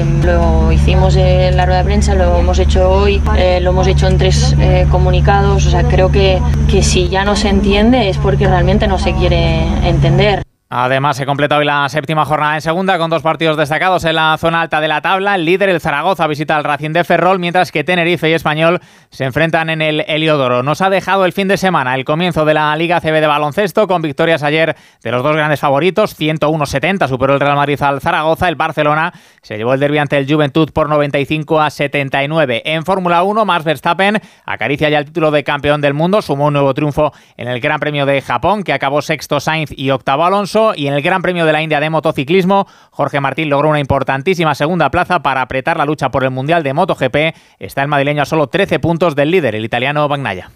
eh, 0.00 0.04
lo 0.24 0.72
hicimos 0.72 1.14
en 1.16 1.54
la 1.58 1.66
rueda 1.66 1.80
de 1.80 1.84
prensa 1.84 2.05
lo 2.14 2.38
hemos 2.38 2.58
hecho 2.58 2.90
hoy, 2.90 3.20
eh, 3.36 3.60
lo 3.60 3.70
hemos 3.70 3.86
hecho 3.86 4.06
en 4.06 4.18
tres 4.18 4.54
eh, 4.60 4.86
comunicados, 4.90 5.66
o 5.66 5.70
sea, 5.70 5.82
creo 5.84 6.10
que, 6.10 6.40
que 6.70 6.82
si 6.82 7.08
ya 7.08 7.24
no 7.24 7.36
se 7.36 7.48
entiende 7.48 8.08
es 8.08 8.18
porque 8.18 8.46
realmente 8.46 8.86
no 8.86 8.98
se 8.98 9.12
quiere 9.14 9.66
entender. 9.86 10.45
Además, 10.68 11.16
se 11.16 11.26
completa 11.26 11.58
hoy 11.58 11.64
la 11.64 11.88
séptima 11.88 12.24
jornada 12.24 12.56
en 12.56 12.60
segunda 12.60 12.98
con 12.98 13.08
dos 13.08 13.22
partidos 13.22 13.56
destacados 13.56 14.04
en 14.04 14.16
la 14.16 14.36
zona 14.36 14.62
alta 14.62 14.80
de 14.80 14.88
la 14.88 15.00
tabla. 15.00 15.36
El 15.36 15.44
líder, 15.44 15.68
el 15.68 15.80
Zaragoza, 15.80 16.26
visita 16.26 16.56
al 16.56 16.64
Racing 16.64 16.90
de 16.90 17.04
Ferrol, 17.04 17.38
mientras 17.38 17.70
que 17.70 17.84
Tenerife 17.84 18.28
y 18.28 18.32
Español 18.32 18.80
se 19.10 19.22
enfrentan 19.22 19.70
en 19.70 19.80
el 19.80 20.04
Heliodoro. 20.08 20.64
Nos 20.64 20.80
ha 20.80 20.90
dejado 20.90 21.24
el 21.24 21.32
fin 21.32 21.46
de 21.46 21.56
semana 21.56 21.94
el 21.94 22.04
comienzo 22.04 22.44
de 22.44 22.54
la 22.54 22.74
Liga 22.74 23.00
CB 23.00 23.20
de 23.20 23.28
baloncesto 23.28 23.86
con 23.86 24.02
victorias 24.02 24.42
ayer 24.42 24.74
de 25.04 25.10
los 25.12 25.22
dos 25.22 25.36
grandes 25.36 25.60
favoritos. 25.60 26.18
101-70 26.18 27.06
superó 27.06 27.34
el 27.34 27.40
Real 27.40 27.54
Madrid 27.54 27.80
al 27.80 28.00
Zaragoza. 28.00 28.48
El 28.48 28.56
Barcelona 28.56 29.12
se 29.42 29.56
llevó 29.58 29.72
el 29.72 29.78
derbi 29.78 29.98
ante 29.98 30.18
el 30.18 30.26
Juventud 30.28 30.72
por 30.72 30.88
95 30.88 31.60
a 31.60 31.70
79. 31.70 32.62
En 32.64 32.84
Fórmula 32.84 33.22
1, 33.22 33.44
Max 33.44 33.64
Verstappen 33.64 34.20
acaricia 34.44 34.88
ya 34.88 34.98
el 34.98 35.04
título 35.04 35.30
de 35.30 35.44
campeón 35.44 35.80
del 35.80 35.94
mundo. 35.94 36.22
Sumó 36.22 36.46
un 36.46 36.54
nuevo 36.54 36.74
triunfo 36.74 37.12
en 37.36 37.46
el 37.46 37.60
Gran 37.60 37.78
Premio 37.78 38.04
de 38.04 38.20
Japón, 38.20 38.64
que 38.64 38.72
acabó 38.72 39.00
sexto 39.00 39.38
Sainz 39.38 39.70
y 39.70 39.90
octavo 39.90 40.24
Alonso 40.24 40.55
y 40.74 40.86
en 40.86 40.94
el 40.94 41.02
Gran 41.02 41.22
Premio 41.22 41.44
de 41.44 41.52
la 41.52 41.62
India 41.62 41.80
de 41.80 41.90
motociclismo, 41.90 42.66
Jorge 42.90 43.20
Martín 43.20 43.50
logró 43.50 43.68
una 43.68 43.80
importantísima 43.80 44.54
segunda 44.54 44.90
plaza 44.90 45.20
para 45.20 45.42
apretar 45.42 45.76
la 45.76 45.84
lucha 45.84 46.10
por 46.10 46.24
el 46.24 46.30
Mundial 46.30 46.62
de 46.62 46.72
MotoGP. 46.72 47.36
Está 47.58 47.82
el 47.82 47.88
madrileño 47.88 48.22
a 48.22 48.26
solo 48.26 48.46
13 48.46 48.78
puntos 48.78 49.14
del 49.14 49.30
líder, 49.30 49.54
el 49.54 49.64
italiano 49.64 50.08
Bagnaia. 50.08 50.50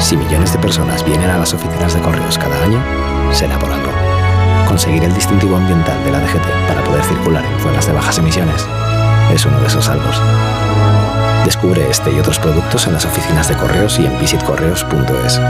Si 0.00 0.16
millones 0.16 0.52
de 0.52 0.60
personas 0.60 1.04
vienen 1.04 1.28
a 1.28 1.38
las 1.38 1.52
oficinas 1.52 1.92
de 1.92 2.00
correos 2.00 2.38
cada 2.38 2.62
año, 2.62 2.80
será 3.32 3.58
por 3.58 3.70
algo. 3.70 3.90
Conseguir 4.68 5.02
el 5.02 5.14
distintivo 5.14 5.56
ambiental 5.56 6.02
de 6.04 6.12
la 6.12 6.20
DGT 6.20 6.68
para 6.68 6.84
poder 6.84 7.02
circular 7.02 7.44
en 7.44 7.58
zonas 7.60 7.86
de 7.86 7.92
bajas 7.92 8.18
emisiones 8.18 8.68
es 9.34 9.44
uno 9.44 9.58
de 9.60 9.66
esos 9.66 9.88
algo. 9.88 10.08
Descubre 11.44 11.84
este 11.90 12.12
y 12.12 12.20
otros 12.20 12.38
productos 12.38 12.86
en 12.86 12.92
las 12.92 13.04
oficinas 13.04 13.48
de 13.48 13.56
correos 13.56 13.98
y 13.98 14.06
en 14.06 14.18
visitcorreos.es. 14.20 15.40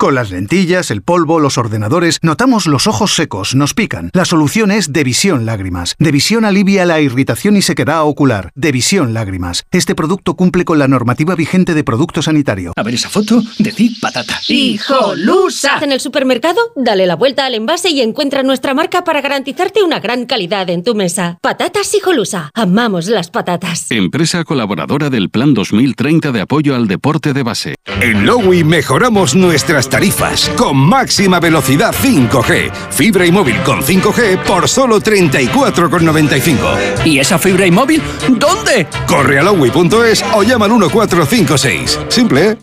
Con 0.00 0.14
las 0.14 0.30
lentillas, 0.30 0.90
el 0.90 1.02
polvo, 1.02 1.40
los 1.40 1.58
ordenadores, 1.58 2.20
notamos 2.22 2.66
los 2.66 2.86
ojos 2.86 3.14
secos, 3.14 3.54
nos 3.54 3.74
pican. 3.74 4.08
La 4.14 4.24
solución 4.24 4.70
es 4.70 4.94
Devisión 4.94 5.44
Lágrimas. 5.44 5.94
Devisión 5.98 6.46
alivia 6.46 6.86
la 6.86 7.02
irritación 7.02 7.54
y 7.58 7.60
sequedad 7.60 8.04
ocular. 8.04 8.50
Devisión 8.54 9.12
Lágrimas. 9.12 9.64
Este 9.70 9.94
producto 9.94 10.36
cumple 10.36 10.64
con 10.64 10.78
la 10.78 10.88
normativa 10.88 11.34
vigente 11.34 11.74
de 11.74 11.84
producto 11.84 12.22
sanitario. 12.22 12.72
A 12.76 12.82
ver 12.82 12.94
esa 12.94 13.10
foto, 13.10 13.42
decir 13.58 13.90
patata. 14.00 14.40
¡Hijolusa! 14.48 15.80
En 15.82 15.92
el 15.92 16.00
supermercado, 16.00 16.72
dale 16.76 17.04
la 17.04 17.16
vuelta 17.16 17.44
al 17.44 17.54
envase 17.54 17.90
y 17.90 18.00
encuentra 18.00 18.42
nuestra 18.42 18.72
marca 18.72 19.04
para 19.04 19.20
garantizarte 19.20 19.82
una 19.82 20.00
gran 20.00 20.24
calidad 20.24 20.70
en 20.70 20.82
tu 20.82 20.94
mesa. 20.94 21.36
Patatas 21.42 21.94
Hijolusa. 21.94 22.50
Amamos 22.54 23.08
las 23.08 23.30
patatas. 23.30 23.90
Empresa 23.90 24.44
colaboradora 24.44 25.10
del 25.10 25.28
Plan 25.28 25.52
2030 25.52 26.32
de 26.32 26.40
apoyo 26.40 26.74
al 26.74 26.88
deporte 26.88 27.34
de 27.34 27.42
base. 27.42 27.74
En 28.00 28.24
Lowy 28.24 28.64
mejoramos 28.64 29.34
nuestras 29.34 29.89
tarifas 29.90 30.48
con 30.56 30.76
máxima 30.76 31.40
velocidad 31.40 31.94
5G. 31.94 32.70
Fibra 32.90 33.26
y 33.26 33.32
móvil 33.32 33.60
con 33.62 33.82
5G 33.82 34.38
por 34.44 34.68
solo 34.68 35.00
34,95. 35.00 37.04
¿Y 37.04 37.18
esa 37.18 37.38
fibra 37.38 37.66
y 37.66 37.70
móvil 37.70 38.02
dónde? 38.28 38.86
Corre 39.06 39.38
a 39.38 39.42
lowy.es 39.42 40.24
o 40.34 40.42
llama 40.42 40.66
al 40.66 40.72
1456. 40.72 41.98
Simple, 42.08 42.50
¿eh? 42.50 42.56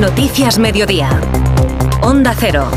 Noticias 0.00 0.58
Mediodía. 0.58 1.20
Onda 2.02 2.34
Cero. 2.38 2.68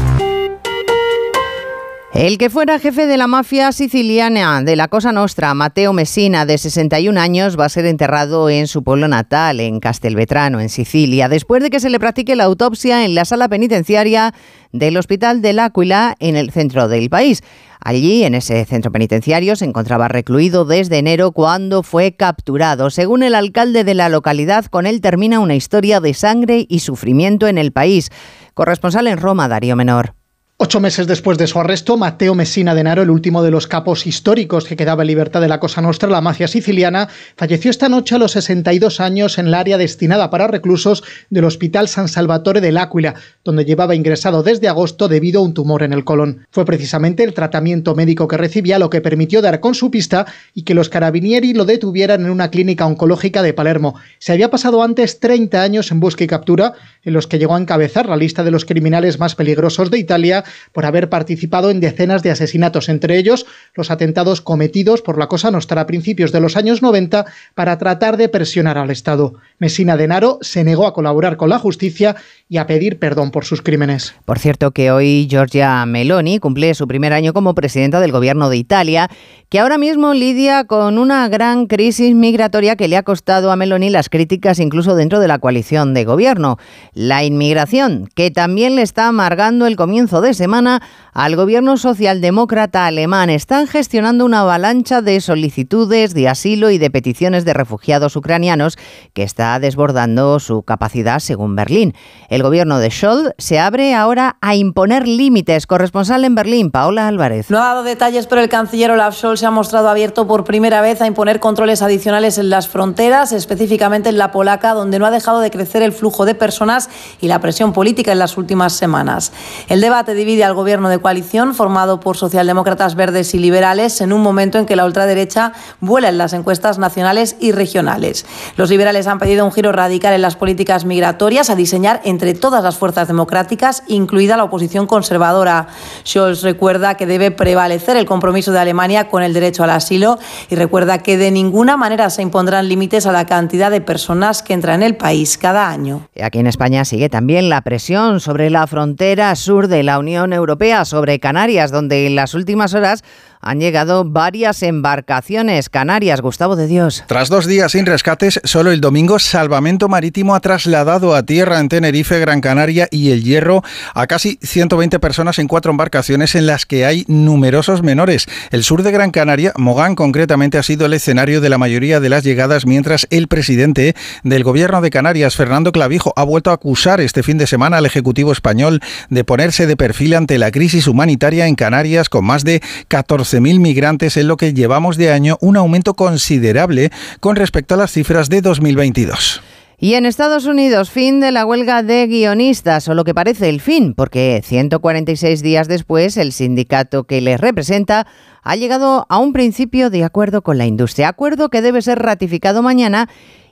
El 2.14 2.38
que 2.38 2.50
fuera 2.50 2.80
jefe 2.80 3.06
de 3.06 3.18
la 3.18 3.28
mafia 3.28 3.72
siciliana 3.74 4.64
de 4.64 4.78
la 4.78 4.88
Cosa 4.88 5.12
Nostra, 5.12 5.54
Mateo 5.54 5.92
Messina, 5.92 6.46
de 6.46 6.58
61 6.58 7.20
años, 7.20 7.60
va 7.60 7.66
a 7.66 7.70
ser 7.70 7.86
enterrado 7.86 8.50
en 8.50 8.68
su 8.68 8.82
pueblo 8.82 9.10
natal, 9.10 9.60
en 9.60 9.82
Castelvetrano, 9.82 10.62
en 10.62 10.70
Sicilia, 10.70 11.28
después 11.28 11.62
de 11.62 11.70
que 11.70 11.82
se 11.82 11.90
le 11.90 12.00
practique 12.00 12.38
la 12.38 12.46
autopsia 12.46 13.04
en 13.04 13.14
la 13.14 13.26
sala 13.26 13.50
penitenciaria 13.50 14.34
del 14.72 14.96
Hospital 14.98 15.42
del 15.42 15.60
Áquila, 15.60 16.16
en 16.20 16.38
el 16.38 16.52
centro 16.52 16.88
del 16.88 17.10
país. 17.10 17.44
Allí, 17.82 18.24
en 18.24 18.36
ese 18.36 18.64
centro 18.66 18.92
penitenciario, 18.92 19.56
se 19.56 19.66
encontraba 19.66 20.08
recluido 20.08 20.66
desde 20.66 20.98
enero 20.98 21.34
cuando 21.34 21.84
fue 21.84 22.16
capturado. 22.16 22.90
Según 22.90 23.22
el 23.22 23.36
alcalde 23.36 23.84
de 23.84 23.94
la 23.94 24.10
localidad, 24.10 24.66
con 24.66 24.88
él 24.88 25.02
termina 25.02 25.40
una 25.40 25.56
historia 25.56 26.00
de 26.00 26.14
sangre 26.14 26.66
y 26.68 26.80
sufrimiento 26.80 27.48
en 27.48 27.58
el 27.58 27.74
país. 27.74 28.10
Corresponsal 28.54 29.08
en 29.08 29.18
Roma, 29.18 29.48
Darío 29.48 29.76
Menor. 29.76 30.17
Ocho 30.60 30.80
meses 30.80 31.06
después 31.06 31.38
de 31.38 31.46
su 31.46 31.60
arresto, 31.60 31.98
Matteo 31.98 32.34
Messina 32.34 32.74
Denaro, 32.74 33.04
el 33.04 33.12
último 33.12 33.44
de 33.44 33.52
los 33.52 33.68
capos 33.68 34.08
históricos 34.08 34.66
que 34.66 34.76
quedaba 34.76 35.04
en 35.04 35.08
libertad 35.10 35.40
de 35.40 35.48
la 35.48 35.60
Cosa 35.60 35.84
Nostra, 35.84 36.10
la 36.10 36.20
mafia 36.20 36.48
siciliana, 36.48 37.10
falleció 37.36 37.70
esta 37.70 37.90
noche 37.90 38.16
a 38.16 38.18
los 38.18 38.32
62 38.32 39.00
años 39.00 39.38
en 39.38 39.46
el 39.46 39.54
área 39.54 39.78
destinada 39.78 40.32
para 40.32 40.48
reclusos 40.48 41.04
del 41.30 41.46
Hospital 41.46 41.88
San 41.88 42.08
Salvatore 42.08 42.60
del 42.60 42.80
Áquila, 42.80 43.14
donde 43.44 43.66
llevaba 43.66 43.94
ingresado 43.94 44.42
desde 44.42 44.68
agosto 44.68 45.08
debido 45.08 45.42
a 45.42 45.44
un 45.44 45.54
tumor 45.54 45.84
en 45.84 45.94
el 45.94 46.04
colon. 46.04 46.48
Fue 46.50 46.66
precisamente 46.66 47.24
el 47.24 47.36
tratamiento 47.36 47.94
médico 47.94 48.28
que 48.28 48.38
recibía 48.38 48.80
lo 48.80 48.90
que 48.90 49.02
permitió 49.02 49.44
dar 49.44 49.60
con 49.60 49.76
su 49.76 49.92
pista 49.92 50.26
y 50.56 50.64
que 50.64 50.74
los 50.74 50.90
carabinieri 50.90 51.54
lo 51.54 51.66
detuvieran 51.66 52.22
en 52.22 52.32
una 52.32 52.50
clínica 52.50 52.88
oncológica 52.88 53.44
de 53.44 53.54
Palermo. 53.54 53.94
Se 54.18 54.32
había 54.32 54.50
pasado 54.50 54.82
antes 54.82 55.20
30 55.20 55.62
años 55.62 55.92
en 55.92 56.00
busca 56.00 56.24
y 56.24 56.28
captura, 56.28 56.74
en 57.04 57.14
los 57.14 57.28
que 57.28 57.38
llegó 57.38 57.54
a 57.54 57.60
encabezar 57.60 58.10
la 58.10 58.18
lista 58.18 58.44
de 58.44 58.50
los 58.50 58.66
criminales 58.66 59.20
más 59.20 59.36
peligrosos 59.36 59.92
de 59.92 60.00
Italia, 60.00 60.46
por 60.72 60.86
haber 60.86 61.10
participado 61.10 61.70
en 61.70 61.80
decenas 61.80 62.24
de 62.24 62.32
asesinatos, 62.32 62.90
entre 62.90 63.18
ellos 63.18 63.46
los 63.74 63.92
atentados 63.92 64.42
cometidos 64.42 65.02
por 65.02 65.18
la 65.18 65.28
Cosa 65.28 65.52
Nostra 65.52 65.82
a 65.82 65.88
principios 65.88 66.32
de 66.32 66.42
los 66.42 66.58
años 66.58 66.82
90 66.82 67.26
para 67.56 67.78
tratar 67.78 68.18
de 68.18 68.30
presionar 68.30 68.78
al 68.78 68.92
Estado. 68.92 69.36
Messina 69.60 69.98
Denaro 69.98 70.40
se 70.42 70.64
negó 70.64 70.88
a 70.88 70.94
colaborar 70.94 71.38
con 71.38 71.50
la 71.50 71.60
justicia 71.60 72.16
y 72.50 72.58
a 72.58 72.68
pedir 72.68 73.00
perdón 73.00 73.32
por 73.32 73.46
sus 73.46 73.62
crímenes. 73.62 74.14
Por 74.26 74.40
cierto 74.40 74.72
que 74.72 74.92
hoy 74.92 75.28
Giorgia 75.30 75.86
Meloni 75.86 76.40
cumple 76.40 76.74
su 76.74 76.88
primer 76.88 77.14
año 77.14 77.34
como 77.34 77.56
presidenta 77.56 78.00
del 78.00 78.12
gobierno 78.12 78.50
de 78.50 78.58
Italia, 78.58 79.10
que 79.50 79.60
ahora 79.60 79.78
mismo 79.78 80.14
lidia 80.14 80.66
con 80.66 80.98
una 80.98 81.28
gran 81.30 81.68
crisis 81.68 82.14
migratoria 82.14 82.76
que 82.76 82.88
le 82.88 82.98
ha 82.98 83.04
costado 83.04 83.52
a 83.52 83.56
Meloni 83.56 83.90
las 83.90 84.10
críticas 84.10 84.60
incluso 84.60 84.96
dentro 84.96 85.20
de 85.20 85.28
la 85.28 85.40
coalición 85.40 85.94
de 85.94 86.06
gobierno. 86.06 86.58
La 86.94 87.24
inmigración, 87.24 88.10
que 88.14 88.32
también 88.32 88.76
le 88.76 88.82
está 88.82 89.08
amargando 89.08 89.68
el 89.68 89.76
comienzo 89.76 90.22
de 90.22 90.34
semana 90.38 90.82
al 91.14 91.36
gobierno 91.36 91.76
socialdemócrata 91.76 92.86
alemán. 92.86 93.30
Están 93.30 93.68
gestionando 93.68 94.24
una 94.24 94.42
avalancha 94.42 95.02
de 95.02 95.20
solicitudes 95.20 96.14
de 96.14 96.30
asilo 96.30 96.70
y 96.70 96.78
de 96.78 96.90
peticiones 96.90 97.44
de 97.44 97.54
refugiados 97.54 98.16
ucranianos 98.16 98.78
que 99.14 99.24
está 99.24 99.60
desbordando 99.60 100.40
su 100.40 100.64
capacidad 100.64 101.20
según 101.20 101.56
Berlín. 101.56 101.94
El 102.30 102.44
gobierno 102.44 102.80
de 102.80 102.92
Scholz 102.92 103.32
se 103.38 103.60
abre 103.60 103.94
ahora 103.94 104.38
a 104.42 104.56
imponer 104.56 105.08
límites. 105.08 105.68
Corresponsal 105.68 106.24
en 106.24 106.36
Berlín, 106.36 106.72
Paola 106.72 107.08
Álvarez. 107.08 107.50
No 107.50 107.58
ha 107.58 107.66
dado 107.66 107.84
detalles, 107.84 108.28
pero 108.28 108.42
el 108.42 108.50
canciller 108.50 108.92
Olaf 108.92 109.16
Scholz 109.16 109.40
se 109.40 109.46
ha 109.46 109.52
mostrado 109.52 109.90
abierto 109.90 110.28
por 110.28 110.44
primera 110.44 110.82
vez 110.82 111.02
a 111.02 111.08
imponer 111.08 111.40
controles 111.40 111.82
adicionales 111.82 112.38
en 112.38 112.50
las 112.50 112.68
fronteras, 112.68 113.32
específicamente 113.32 114.10
en 114.10 114.18
la 114.18 114.32
polaca, 114.32 114.74
donde 114.74 115.00
no 115.00 115.06
ha 115.06 115.12
dejado 115.12 115.40
de 115.40 115.50
crecer 115.50 115.82
el 115.82 115.94
flujo 115.94 116.26
de 116.26 116.36
personas 116.36 116.90
y 117.20 117.28
la 117.28 117.40
presión 117.40 117.74
política 117.74 118.12
en 118.12 118.20
las 118.20 118.38
últimas 118.38 118.74
semanas. 118.74 119.32
El 119.68 119.82
debate 119.82 120.14
al 120.28 120.54
gobierno 120.54 120.90
de 120.90 121.00
coalición 121.00 121.56
formado 121.56 122.02
por 122.02 122.18
socialdemócratas 122.18 122.96
verdes 122.96 123.34
y 123.34 123.40
liberales 123.40 124.02
en 124.02 124.12
un 124.12 124.22
momento 124.22 124.58
en 124.58 124.66
que 124.66 124.76
la 124.76 124.86
ultraderecha 124.86 125.54
vuela 125.80 126.10
en 126.10 126.18
las 126.18 126.34
encuestas 126.34 126.78
nacionales 126.78 127.38
y 127.40 127.54
regionales. 127.54 128.26
Los 128.58 128.70
liberales 128.70 129.08
han 129.08 129.20
pedido 129.20 129.46
un 129.46 129.54
giro 129.54 129.72
radical 129.72 130.14
en 130.14 130.22
las 130.22 130.36
políticas 130.36 130.84
migratorias 130.84 131.50
a 131.50 131.56
diseñar 131.56 132.02
entre 132.04 132.34
todas 132.34 132.62
las 132.62 132.78
fuerzas 132.78 133.08
democráticas, 133.08 133.84
incluida 133.88 134.36
la 134.36 134.44
oposición 134.44 134.86
conservadora. 134.86 135.68
Scholz 136.06 136.42
recuerda 136.42 136.96
que 136.96 137.06
debe 137.06 137.32
prevalecer 137.32 137.96
el 137.96 138.06
compromiso 138.06 138.52
de 138.52 138.60
Alemania 138.60 139.08
con 139.08 139.24
el 139.24 139.34
derecho 139.34 139.64
al 139.64 139.70
asilo 139.70 140.20
y 140.50 140.56
recuerda 140.56 140.98
que 141.00 141.18
de 141.18 141.32
ninguna 141.32 141.78
manera 141.78 142.10
se 142.10 142.22
impondrán 142.22 142.68
límites 142.68 143.06
a 143.06 143.14
la 143.14 143.26
cantidad 143.26 143.72
de 143.72 143.80
personas 143.80 144.44
que 144.44 144.54
entran 144.54 144.82
en 144.82 144.88
el 144.88 144.98
país 144.98 145.38
cada 145.38 145.70
año. 145.70 146.02
Aquí 146.22 146.40
en 146.40 146.48
España 146.48 146.84
sigue 146.84 147.08
también 147.08 147.50
la 147.50 147.62
presión 147.62 148.20
sobre 148.20 148.50
la 148.50 148.68
frontera 148.68 149.34
sur 149.38 149.70
de 149.70 149.84
la 149.84 150.00
Unión 150.00 150.17
Europea, 150.26 150.86
sobre 150.86 151.20
Canarias, 151.20 151.72
donde 151.72 152.08
en 152.08 152.16
las 152.16 152.34
últimas 152.34 152.74
horas 152.74 153.04
han 153.42 153.60
llegado 153.60 154.04
varias 154.06 154.64
embarcaciones 154.64 155.70
canarias. 155.70 156.22
Gustavo 156.22 156.56
de 156.56 156.68
Dios. 156.68 157.04
Tras 157.08 157.30
dos 157.30 157.46
días 157.46 157.72
sin 157.72 157.86
rescates, 157.86 158.40
solo 158.44 158.72
el 158.72 158.82
domingo 158.82 159.20
Salvamento 159.20 159.90
Marítimo 159.90 160.36
ha 160.36 160.40
trasladado 160.40 161.16
a 161.16 161.24
tierra 161.24 161.60
en 161.60 161.70
Tenerife, 161.70 162.20
Gran 162.20 162.42
Canaria 162.42 162.88
y 162.92 163.12
El 163.12 163.24
Hierro 163.24 163.64
a 163.94 164.08
casi 164.08 164.40
120 164.42 165.00
personas 165.00 165.40
en 165.40 165.48
cuatro 165.48 165.72
embarcaciones 165.72 166.36
en 166.36 166.46
las 166.46 166.66
que 166.66 166.86
hay 166.86 167.06
numerosos 167.08 167.84
menores. 167.84 168.28
El 168.52 168.64
sur 168.64 168.84
de 168.84 168.92
Gran 168.92 169.12
Canaria, 169.12 169.54
Mogán 169.58 169.96
concretamente, 169.96 170.58
ha 170.58 170.64
sido 170.64 170.86
el 170.86 170.94
escenario 170.94 171.42
de 171.42 171.50
la 171.50 171.58
mayoría 171.58 172.00
de 172.00 172.10
las 172.10 172.24
llegadas, 172.24 172.66
mientras 172.66 173.08
el 173.10 173.28
presidente 173.28 173.96
del 174.24 174.44
gobierno 174.44 174.82
de 174.82 174.90
Canarias, 174.90 175.36
Fernando 175.36 175.72
Clavijo, 175.72 176.14
ha 176.16 176.24
vuelto 176.24 176.52
a 176.52 176.54
acusar 176.54 177.02
este 177.02 177.24
fin 177.24 177.38
de 177.38 177.48
semana 177.48 177.78
al 177.78 177.86
Ejecutivo 177.86 178.32
español 178.32 178.82
de 179.10 179.24
ponerse 179.24 179.68
de 179.68 179.78
perfil 179.78 180.16
ante 180.16 180.38
la 180.38 180.52
crisis 180.52 180.88
humanitaria 180.88 181.48
en 181.48 181.56
Canarias 181.56 182.10
con 182.10 182.26
más 182.26 182.44
de 182.44 182.62
14 182.88 183.27
mil 183.34 183.60
migrantes 183.60 184.18
en 184.18 184.28
lo 184.28 184.38
que 184.38 184.54
llevamos 184.54 184.98
de 184.98 185.12
año, 185.12 185.38
un 185.42 185.58
aumento 185.58 185.94
considerable 185.94 186.92
con 187.20 187.36
respecto 187.36 187.74
a 187.74 187.78
las 187.78 187.92
cifras 187.92 188.30
de 188.30 188.42
2022. 188.42 189.42
Y 189.80 189.94
en 189.94 190.08
Estados 190.08 190.46
Unidos, 190.46 190.90
fin 190.90 191.20
de 191.20 191.32
la 191.32 191.46
huelga 191.46 191.84
de 191.84 192.08
guionistas, 192.08 192.88
o 192.88 192.96
lo 192.96 193.04
que 193.04 193.14
parece 193.14 193.48
el 193.48 193.62
fin, 193.62 193.94
porque 193.94 194.42
146 194.44 195.44
días 195.44 195.68
después 195.68 196.18
el 196.18 196.32
sindicato 196.32 197.04
que 197.04 197.22
les 197.22 197.40
representa 197.40 198.08
ha 198.42 198.56
llegado 198.56 199.06
a 199.08 199.20
un 199.20 199.34
principio 199.34 199.92
de 199.92 200.04
acuerdo 200.04 200.42
con 200.42 200.58
la 200.58 200.66
industria, 200.66 201.10
acuerdo 201.10 201.50
que 201.50 201.62
debe 201.62 201.84
ser 201.84 202.00
ratificado 202.00 202.64
mañana 202.64 203.08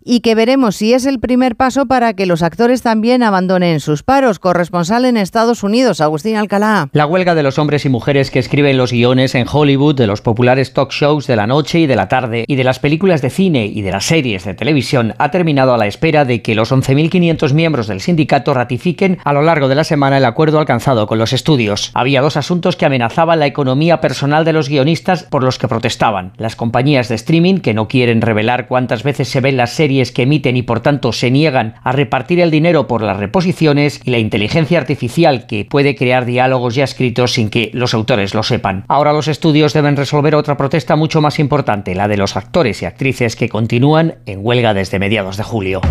y 0.05 0.19
que 0.19 0.35
veremos 0.35 0.75
si 0.75 0.93
es 0.93 1.07
el 1.07 1.19
primer 1.19 1.55
paso 1.55 1.87
para 1.87 2.13
que 2.13 2.27
los 2.27 2.43
actores 2.43 2.83
también 2.83 3.23
abandonen 3.23 3.79
sus 3.79 4.03
paros. 4.03 4.37
Corresponsal 4.37 5.03
en 5.03 5.17
Estados 5.17 5.63
Unidos, 5.63 5.99
Agustín 5.99 6.35
Alcalá. 6.35 6.89
La 6.93 7.07
huelga 7.07 7.33
de 7.33 7.41
los 7.41 7.57
hombres 7.57 7.85
y 7.85 7.89
mujeres 7.89 8.29
que 8.29 8.37
escriben 8.37 8.77
los 8.77 8.91
guiones 8.91 9.33
en 9.33 9.47
Hollywood, 9.51 9.95
de 9.95 10.05
los 10.05 10.21
populares 10.21 10.73
talk 10.73 10.91
shows 10.91 11.25
de 11.25 11.35
la 11.35 11.47
noche 11.47 11.79
y 11.79 11.87
de 11.87 11.95
la 11.95 12.07
tarde, 12.07 12.45
y 12.47 12.55
de 12.55 12.63
las 12.63 12.77
películas 12.77 13.23
de 13.23 13.31
cine 13.31 13.65
y 13.65 13.81
de 13.81 13.91
las 13.91 14.05
series 14.05 14.45
de 14.45 14.53
televisión, 14.53 15.15
ha 15.17 15.31
terminado 15.31 15.73
a 15.73 15.77
la 15.77 15.87
espera 15.87 16.23
de 16.23 16.43
que 16.43 16.53
los 16.53 16.71
11.500 16.71 17.53
miembros 17.53 17.87
del 17.87 18.01
sindicato 18.01 18.53
ratifiquen 18.53 19.17
a 19.23 19.33
lo 19.33 19.41
largo 19.41 19.67
de 19.67 19.75
la 19.75 19.83
semana 19.83 20.19
el 20.19 20.25
acuerdo 20.25 20.59
alcanzado 20.59 21.07
con 21.07 21.17
los 21.17 21.33
estudios. 21.33 21.89
Había 21.95 22.21
dos 22.21 22.37
asuntos 22.37 22.75
que 22.75 22.85
amenazaban 22.85 23.39
la 23.39 23.47
economía 23.47 24.01
personal 24.01 24.45
de 24.45 24.53
los 24.53 24.69
guionistas 24.69 25.23
por 25.23 25.43
los 25.43 25.57
que 25.57 25.67
protestaban. 25.67 26.33
Las 26.37 26.55
compañías 26.55 27.09
de 27.09 27.15
streaming, 27.15 27.57
que 27.57 27.73
no 27.73 27.87
quieren 27.87 28.21
revelar 28.21 28.67
cuántas 28.67 29.01
veces 29.01 29.27
se 29.29 29.41
ven 29.41 29.57
las 29.57 29.71
series 29.71 29.94
series 29.95 30.11
que 30.11 30.23
emiten 30.23 30.57
y 30.57 30.61
por 30.61 30.81
tanto 30.81 31.13
se 31.13 31.31
niegan 31.31 31.75
a 31.81 31.93
repartir 31.93 32.41
el 32.41 32.51
dinero 32.51 32.85
por 32.85 33.01
las 33.01 33.17
reposiciones 33.17 34.01
y 34.03 34.11
la 34.11 34.19
inteligencia 34.19 34.77
artificial 34.77 35.47
que 35.47 35.63
puede 35.63 35.95
crear 35.95 36.25
diálogos 36.25 36.75
ya 36.75 36.83
escritos 36.83 37.33
sin 37.33 37.49
que 37.49 37.71
los 37.73 37.93
autores 37.93 38.33
lo 38.33 38.43
sepan. 38.43 38.83
Ahora 38.89 39.13
los 39.13 39.29
estudios 39.29 39.71
deben 39.73 39.95
resolver 39.95 40.35
otra 40.35 40.57
protesta 40.57 40.97
mucho 40.97 41.21
más 41.21 41.39
importante, 41.39 41.95
la 41.95 42.09
de 42.09 42.17
los 42.17 42.35
actores 42.35 42.81
y 42.81 42.85
actrices 42.85 43.37
que 43.37 43.47
continúan 43.47 44.15
en 44.25 44.39
huelga 44.41 44.73
desde 44.73 44.99
mediados 44.99 45.37
de 45.37 45.43
julio. 45.43 45.81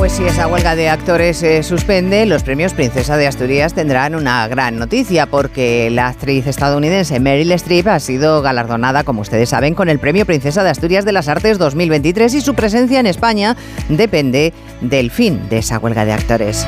Pues 0.00 0.12
si 0.12 0.24
esa 0.24 0.46
huelga 0.46 0.76
de 0.76 0.88
actores 0.88 1.36
se 1.36 1.62
suspende, 1.62 2.24
los 2.24 2.42
premios 2.42 2.72
Princesa 2.72 3.18
de 3.18 3.26
Asturias 3.26 3.74
tendrán 3.74 4.14
una 4.14 4.48
gran 4.48 4.78
noticia 4.78 5.26
porque 5.26 5.90
la 5.90 6.08
actriz 6.08 6.46
estadounidense 6.46 7.20
Meryl 7.20 7.52
Streep 7.52 7.86
ha 7.86 8.00
sido 8.00 8.40
galardonada, 8.40 9.04
como 9.04 9.20
ustedes 9.20 9.50
saben, 9.50 9.74
con 9.74 9.90
el 9.90 9.98
premio 9.98 10.24
Princesa 10.24 10.64
de 10.64 10.70
Asturias 10.70 11.04
de 11.04 11.12
las 11.12 11.28
Artes 11.28 11.58
2023 11.58 12.32
y 12.32 12.40
su 12.40 12.54
presencia 12.54 12.98
en 12.98 13.04
España 13.04 13.58
depende 13.90 14.54
del 14.80 15.10
fin 15.10 15.50
de 15.50 15.58
esa 15.58 15.78
huelga 15.78 16.06
de 16.06 16.14
actores. 16.14 16.66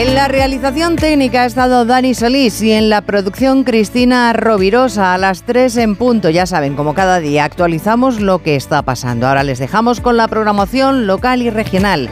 En 0.00 0.14
la 0.14 0.28
realización 0.28 0.96
técnica 0.96 1.42
ha 1.42 1.44
estado 1.44 1.84
Dani 1.84 2.14
Solís 2.14 2.62
y 2.62 2.72
en 2.72 2.88
la 2.88 3.02
producción 3.02 3.64
Cristina 3.64 4.32
Rovirosa 4.32 5.12
a 5.12 5.18
las 5.18 5.42
3 5.42 5.76
en 5.76 5.94
punto. 5.94 6.30
Ya 6.30 6.46
saben, 6.46 6.74
como 6.74 6.94
cada 6.94 7.20
día 7.20 7.44
actualizamos 7.44 8.18
lo 8.18 8.42
que 8.42 8.56
está 8.56 8.80
pasando. 8.80 9.28
Ahora 9.28 9.42
les 9.42 9.58
dejamos 9.58 10.00
con 10.00 10.16
la 10.16 10.26
programación 10.26 11.06
local 11.06 11.42
y 11.42 11.50
regional. 11.50 12.08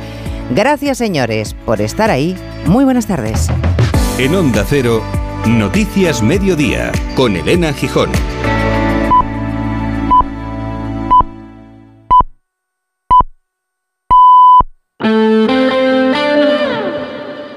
Gracias 0.51 0.99
señores 0.99 1.55
por 1.65 1.81
estar 1.81 2.11
ahí. 2.11 2.37
Muy 2.67 2.85
buenas 2.85 3.07
tardes. 3.07 3.49
En 4.19 4.35
Onda 4.35 4.67
Cero, 4.69 5.03
Noticias 5.47 6.21
Mediodía, 6.23 6.93
con 7.17 7.37
Elena 7.37 7.73
Gijón. 7.73 8.11